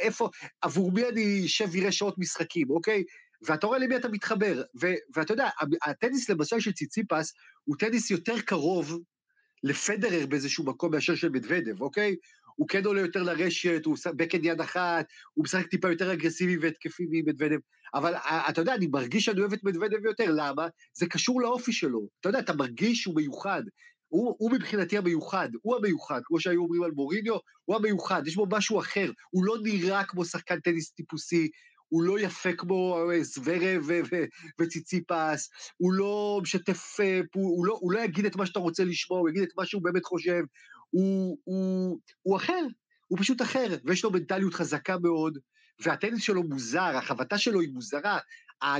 איפה, 0.00 0.28
עבור 0.62 0.92
מי 0.92 1.08
אני 1.08 1.42
אשב 1.46 1.66
ויראה 1.70 1.92
שעות 1.92 2.14
משחקים, 2.18 2.70
אוקיי? 2.70 3.04
ואתה 3.42 3.66
רואה 3.66 3.78
למי 3.78 3.96
אתה 3.96 4.08
מתחבר, 4.08 4.62
ו, 4.80 4.86
ואתה 5.14 5.32
יודע, 5.32 5.48
הטניס 5.86 6.30
למשל 6.30 6.60
של 6.60 6.72
ציציפס 6.72 7.32
הוא 7.64 7.76
טניס 7.78 8.10
יותר 8.10 8.40
קרוב 8.40 8.98
לפדרר 9.62 10.26
באיזשהו 10.26 10.64
מקום 10.64 10.92
מאשר 10.92 11.14
של 11.14 11.28
מדוודב, 11.28 11.80
אוקיי? 11.80 12.16
הוא 12.56 12.68
כן 12.68 12.84
עולה 12.84 13.00
יותר 13.00 13.22
לרשת, 13.22 13.82
הוא 13.84 13.96
בקן 14.16 14.44
יד 14.44 14.60
אחת, 14.60 15.06
הוא 15.34 15.44
משחק 15.44 15.66
טיפה 15.66 15.90
יותר 15.90 16.12
אגרסיבי 16.12 16.56
והתקפי 16.56 17.06
ממדוודב, 17.10 17.58
אבל 17.94 18.14
אתה 18.48 18.60
יודע, 18.60 18.74
אני 18.74 18.86
מרגיש 18.86 19.24
שאני 19.24 19.40
אוהב 19.40 19.52
את 19.52 19.64
מדוודב 19.64 20.04
יותר, 20.04 20.24
למה? 20.28 20.68
זה 20.94 21.06
קשור 21.06 21.40
לאופי 21.40 21.72
שלו. 21.72 22.08
אתה 22.20 22.28
יודע, 22.28 22.38
אתה 22.38 22.52
מרגיש 22.52 23.02
שהוא 23.02 23.16
מיוחד. 23.16 23.62
הוא, 24.08 24.36
הוא 24.38 24.52
מבחינתי 24.52 24.98
המיוחד, 24.98 25.48
הוא 25.62 25.76
המיוחד, 25.76 26.20
כמו 26.24 26.40
שהיו 26.40 26.62
אומרים 26.62 26.82
על 26.82 26.90
מוריניו, 26.90 27.36
הוא 27.64 27.76
המיוחד, 27.76 28.26
יש 28.26 28.36
בו 28.36 28.46
משהו 28.50 28.80
אחר, 28.80 29.10
הוא 29.30 29.44
לא 29.44 29.56
נראה 29.62 30.04
כמו 30.04 30.24
שחקן 30.24 30.60
טניס 30.60 30.90
טיפוסי, 30.90 31.48
הוא 31.88 32.02
לא 32.02 32.20
יפה 32.20 32.52
כמו 32.52 33.10
אה, 33.10 33.22
זוורב 33.22 33.90
וציציפס, 34.60 35.50
הוא 35.76 35.92
לא 35.92 36.40
משתף, 36.42 37.00
אה, 37.00 37.20
הוא 37.34 37.66
לא, 37.66 37.78
הוא 37.80 37.92
לא 37.92 38.00
יגיד 38.00 38.26
את 38.26 38.36
מה 38.36 38.46
שאתה 38.46 38.58
רוצה 38.58 38.84
לשמוע, 38.84 39.18
הוא 39.18 39.28
יגיד 39.28 39.42
את 39.42 39.52
מה 39.56 39.66
שהוא 39.66 39.82
באמת 39.82 40.04
חושב, 40.04 40.42
הוא, 40.90 41.38
הוא, 41.44 41.98
הוא 42.22 42.36
אחר, 42.36 42.66
הוא 43.08 43.18
פשוט 43.18 43.42
אחר, 43.42 43.76
ויש 43.84 44.04
לו 44.04 44.10
מנטליות 44.10 44.54
חזקה 44.54 44.98
מאוד, 44.98 45.38
והטניס 45.80 46.22
שלו 46.22 46.42
מוזר, 46.42 46.96
החבטה 46.96 47.38
שלו 47.38 47.60
היא 47.60 47.68
מוזרה, 47.72 48.18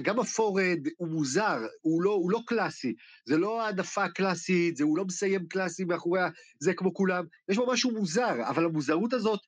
גם 0.03 0.21
הפורד 0.21 0.79
הוא 0.97 1.09
מוזר, 1.09 1.59
הוא 1.83 2.03
לא, 2.03 2.11
הוא 2.11 2.31
לא 2.31 2.41
קלאסי, 2.47 2.95
זה 3.27 3.37
לא 3.37 3.63
העדפה 3.63 4.09
קלאסית, 4.09 4.77
זה, 4.77 4.85
הוא 4.85 4.99
לא 4.99 5.05
מסיים 5.05 5.47
קלאסי 5.49 5.85
מאחורי 5.85 6.21
זה 6.61 6.75
כמו 6.75 6.95
כולם, 6.95 7.25
יש 7.49 7.57
בו 7.57 7.73
משהו 7.73 7.91
מוזר, 7.91 8.49
אבל 8.49 8.65
המוזרות 8.65 9.13
הזאת, 9.13 9.41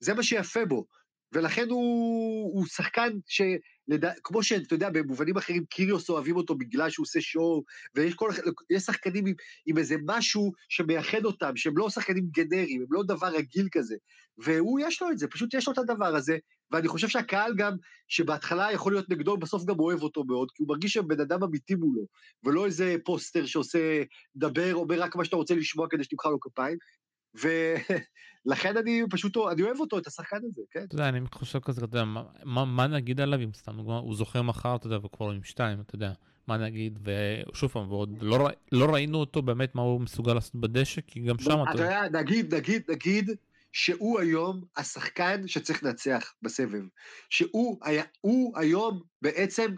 זה 0.00 0.14
מה 0.14 0.22
שיפה 0.22 0.64
בו. 0.64 0.86
ולכן 1.34 1.66
הוא, 1.70 2.52
הוא 2.54 2.66
שחקן 2.66 3.10
ש... 3.26 3.42
לד... 3.88 4.04
כמו 4.24 4.42
שאתה 4.42 4.74
יודע, 4.74 4.90
במובנים 4.90 5.36
אחרים 5.36 5.64
קיריוס 5.64 6.10
אוהבים 6.10 6.36
אותו 6.36 6.54
בגלל 6.54 6.90
שהוא 6.90 7.04
עושה 7.04 7.20
שואו, 7.20 7.62
ויש 7.94 8.14
כל... 8.14 8.30
שחקנים 8.78 9.26
עם, 9.26 9.34
עם 9.66 9.78
איזה 9.78 9.96
משהו 10.06 10.52
שמייחד 10.68 11.24
אותם, 11.24 11.56
שהם 11.56 11.78
לא 11.78 11.90
שחקנים 11.90 12.26
גנריים, 12.30 12.80
הם 12.80 12.86
לא 12.90 13.02
דבר 13.02 13.28
רגיל 13.28 13.68
כזה. 13.72 13.96
והוא, 14.38 14.80
יש 14.82 15.02
לו 15.02 15.10
את 15.10 15.18
זה, 15.18 15.28
פשוט 15.28 15.54
יש 15.54 15.66
לו 15.66 15.72
את 15.72 15.78
הדבר 15.78 16.16
הזה, 16.16 16.38
ואני 16.70 16.88
חושב 16.88 17.08
שהקהל 17.08 17.54
גם, 17.56 17.72
שבהתחלה 18.08 18.72
יכול 18.72 18.92
להיות 18.92 19.10
נגדו, 19.10 19.36
בסוף 19.36 19.64
גם 19.64 19.80
אוהב 19.80 20.02
אותו 20.02 20.24
מאוד, 20.24 20.50
כי 20.50 20.62
הוא 20.62 20.68
מרגיש 20.68 20.92
שבן 20.92 21.20
אדם 21.20 21.42
אמיתי 21.42 21.74
מולו, 21.74 22.06
ולא 22.44 22.66
איזה 22.66 22.96
פוסטר 23.04 23.46
שעושה, 23.46 24.02
דבר, 24.36 24.74
אומר 24.74 25.00
רק 25.00 25.16
מה 25.16 25.24
שאתה 25.24 25.36
רוצה 25.36 25.54
לשמוע 25.54 25.86
כדי 25.90 26.04
שתמחא 26.04 26.28
לו 26.28 26.40
כפיים. 26.40 26.78
ולכן 27.34 28.76
אני 28.76 29.02
פשוט, 29.10 29.36
אני 29.52 29.62
אוהב 29.62 29.80
אותו, 29.80 29.98
את 29.98 30.06
השחקן 30.06 30.36
הזה, 30.36 30.62
כן. 30.70 30.84
אתה 30.84 30.94
יודע, 30.94 31.08
אני 31.08 31.20
חושב 31.34 31.58
כזה, 31.58 31.78
אתה 31.78 31.84
יודע, 31.84 32.04
מה, 32.44 32.64
מה 32.64 32.86
נגיד 32.86 33.20
עליו 33.20 33.40
אם 33.40 33.50
סתם, 33.54 33.76
הוא 33.78 34.14
זוכר 34.14 34.42
מחר, 34.42 34.76
אתה 34.76 34.86
יודע, 34.86 35.06
וכבר 35.06 35.30
עם 35.30 35.42
שתיים, 35.42 35.80
אתה 35.80 35.94
יודע, 35.94 36.12
מה 36.46 36.56
נגיד, 36.56 36.98
ושוב 37.02 37.70
פעם, 37.70 37.90
ועוד 37.90 38.22
לא, 38.22 38.48
לא 38.72 38.94
ראינו 38.94 39.18
אותו 39.18 39.42
באמת 39.42 39.74
מה 39.74 39.82
הוא 39.82 40.00
מסוגל 40.00 40.34
לעשות 40.34 40.54
בדשא, 40.54 41.00
כי 41.06 41.20
גם 41.20 41.38
שם, 41.38 41.56
אתה 41.70 41.82
יודע, 41.82 42.02
נגיד, 42.12 42.54
נגיד, 42.54 42.82
נגיד, 42.90 43.30
שהוא 43.74 44.20
היום 44.20 44.64
השחקן 44.76 45.48
שצריך 45.48 45.84
לנצח 45.84 46.34
בסבב. 46.42 46.82
שהוא 47.30 47.78
היה, 47.82 48.04
הוא 48.20 48.58
היום 48.58 49.02
בעצם 49.22 49.74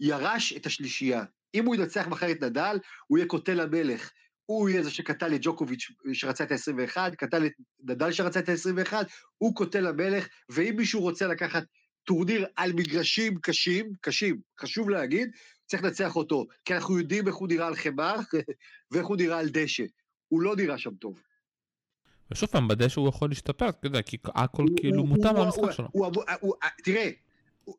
ירש 0.00 0.52
את 0.52 0.66
השלישייה. 0.66 1.24
אם 1.54 1.66
הוא 1.66 1.74
ינצח 1.74 2.06
מחר 2.06 2.30
את 2.30 2.42
נדל, 2.42 2.78
הוא 3.06 3.18
יהיה 3.18 3.28
קוטל 3.28 3.60
המלך. 3.60 4.10
הוא 4.46 4.68
יהיה 4.68 4.82
זה 4.82 4.90
שקטל 4.90 5.34
את 5.34 5.40
ג'וקוביץ' 5.42 5.90
שרצה 6.12 6.44
את 6.44 6.52
ה-21, 6.52 7.14
קטל 7.16 7.46
את 7.46 7.52
נדל 7.82 8.12
שרצה 8.12 8.40
את 8.40 8.48
ה-21, 8.48 8.92
הוא 9.38 9.54
קוטל 9.54 9.86
המלך, 9.86 10.28
ואם 10.48 10.74
מישהו 10.76 11.00
רוצה 11.00 11.26
לקחת 11.26 11.64
טורניר 12.04 12.46
על 12.56 12.72
מגרשים 12.72 13.38
קשים, 13.42 13.92
קשים, 14.00 14.40
חשוב 14.60 14.90
להגיד, 14.90 15.30
צריך 15.66 15.84
לנצח 15.84 16.16
אותו, 16.16 16.46
כי 16.64 16.74
אנחנו 16.74 16.98
יודעים 16.98 17.28
איך 17.28 17.34
הוא 17.34 17.48
נראה 17.48 17.66
על 17.66 17.76
חמר 17.76 18.14
ואיך 18.90 19.06
הוא 19.06 19.16
נראה 19.16 19.38
על 19.38 19.48
דשא. 19.48 19.84
הוא 20.28 20.42
לא 20.42 20.56
נראה 20.56 20.78
שם 20.78 20.94
טוב. 20.94 21.20
ושוב 22.30 22.48
פעם, 22.48 22.68
בדשא 22.68 23.00
הוא 23.00 23.08
יכול 23.08 23.28
להשתפר, 23.28 23.68
אתה 23.68 23.86
יודע, 23.86 24.02
כי 24.02 24.16
הכל 24.24 24.66
כאילו 24.76 25.04
מותאם 25.04 25.36
למשחק 25.36 25.70
שלו. 25.72 25.88
תראה, 26.84 27.10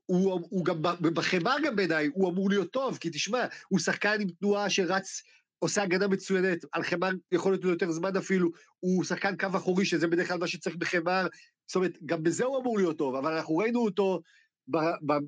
הוא 0.06 0.66
גם 0.66 0.82
בחמר 1.00 1.56
גם 1.66 1.76
בעיניי, 1.76 2.10
הוא 2.14 2.30
אמור 2.30 2.50
להיות 2.50 2.72
טוב, 2.72 2.98
כי 2.98 3.10
תשמע, 3.10 3.46
הוא 3.68 3.80
שחקן 3.80 4.22
עם 4.22 4.30
תנועה 4.30 4.70
שרץ 4.70 5.24
עושה 5.64 5.84
הגנה 5.84 6.08
מצוינת, 6.08 6.66
על 6.72 6.84
חמר 6.84 7.10
יכול 7.32 7.52
להיות 7.52 7.64
לו 7.64 7.70
יותר 7.70 7.92
זמן 7.92 8.18
אפילו, 8.18 8.50
הוא 8.80 9.04
שחקן 9.04 9.38
קו 9.38 9.48
אחורי, 9.56 9.86
שזה 9.86 10.08
בדרך 10.08 10.28
כלל 10.28 10.38
מה 10.38 10.48
שצריך 10.48 10.76
בחמר, 10.76 11.28
זאת 11.68 11.76
אומרת, 11.76 11.98
גם 12.06 12.24
בזה 12.24 12.46
הוא 12.46 12.62
אמור 12.62 12.78
להיות 12.78 12.98
טוב, 12.98 13.16
אבל 13.16 13.34
אנחנו 13.34 13.58
ראינו 13.58 13.80
אותו 13.80 14.22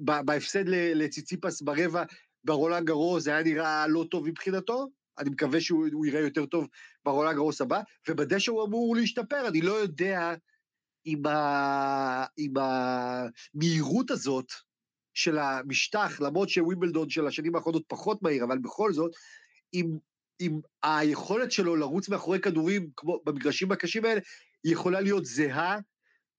בהפסד 0.01 0.63
לציציפס 0.67 1.61
ברבע, 1.61 2.03
ברולנד 2.43 2.85
גרוס, 2.87 3.23
זה 3.23 3.31
היה 3.31 3.43
נראה 3.43 3.87
לא 3.87 4.05
טוב 4.11 4.27
מבחינתו, 4.27 4.87
אני 5.17 5.29
מקווה 5.29 5.61
שהוא 5.61 6.05
יראה 6.05 6.19
יותר 6.19 6.45
טוב 6.45 6.67
ברולנד 7.05 7.35
גרוס 7.35 7.61
הבא, 7.61 7.81
ובדשא 8.09 8.51
הוא 8.51 8.65
אמור 8.65 8.95
להשתפר, 8.95 9.47
אני 9.47 9.61
לא 9.61 9.73
יודע 9.73 10.33
אם, 11.05 11.25
ה... 11.25 12.25
אם 12.37 12.53
המהירות 12.57 14.11
הזאת 14.11 14.47
של 15.13 15.37
המשטח, 15.37 16.21
למרות 16.21 16.49
שווימבלדון 16.49 17.09
של 17.09 17.27
השנים 17.27 17.55
האחרונות 17.55 17.83
פחות 17.87 18.21
מהיר, 18.21 18.43
אבל 18.43 18.57
בכל 18.57 18.93
זאת, 18.93 19.11
אם 19.73 19.97
עם 20.39 20.59
היכולת 20.83 21.51
שלו 21.51 21.75
לרוץ 21.75 22.09
מאחורי 22.09 22.39
כדורים, 22.39 22.89
כמו 22.95 23.21
במגרשים 23.25 23.71
הקשים 23.71 24.05
האלה, 24.05 24.21
היא 24.63 24.73
יכולה 24.73 25.01
להיות 25.01 25.25
זהה 25.25 25.77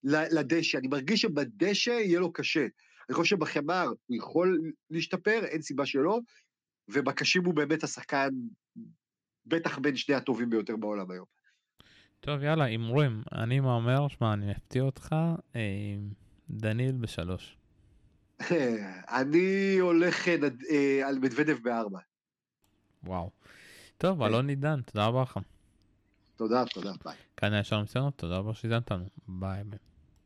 לדשא. 0.04 0.78
אני 0.78 0.88
מרגיש 0.88 1.20
שבדשא 1.20 1.90
יהיה 1.90 2.20
לו 2.20 2.32
קשה. 2.32 2.66
אני 3.08 3.14
חושב 3.14 3.36
שבחמר 3.36 3.86
הוא 4.06 4.16
יכול 4.16 4.60
להשתפר, 4.90 5.44
אין 5.44 5.62
סיבה 5.62 5.86
שלא, 5.86 6.18
ובקשים 6.88 7.44
הוא 7.44 7.54
באמת 7.54 7.84
השחקן, 7.84 8.28
בטח 9.46 9.78
בין 9.78 9.96
שני 9.96 10.14
הטובים 10.14 10.50
ביותר 10.50 10.76
בעולם 10.76 11.10
היום. 11.10 11.26
טוב, 12.20 12.42
יאללה, 12.42 12.64
הימורים. 12.64 13.22
אני 13.32 13.60
מהמר, 13.60 14.08
שמע, 14.08 14.32
אני 14.32 14.52
אפתיע 14.52 14.82
אותך, 14.82 15.14
אה, 15.56 15.60
דניל 16.50 16.92
בשלוש. 16.92 17.56
אני 19.20 19.78
הולך 19.78 20.28
אה, 20.28 21.08
על 21.08 21.18
מדוודב 21.18 21.58
בארבע. 21.62 21.98
וואו. 23.04 23.30
טוב, 23.98 24.18
כן. 24.18 24.24
אלון 24.24 24.48
עידן, 24.48 24.82
תודה 24.82 25.06
רבה 25.06 25.22
לך. 25.22 25.38
תודה, 26.36 26.64
תודה, 26.74 26.92
ביי. 27.04 27.16
כאן 27.36 27.52
היה 27.52 27.64
שלום 27.64 27.86
סיינות, 27.86 28.14
תודה 28.16 28.36
רבה 28.36 28.54
שהזנת 28.54 28.90
לנו. 28.90 29.04
ביי 29.28 29.64
ביי. 29.64 29.78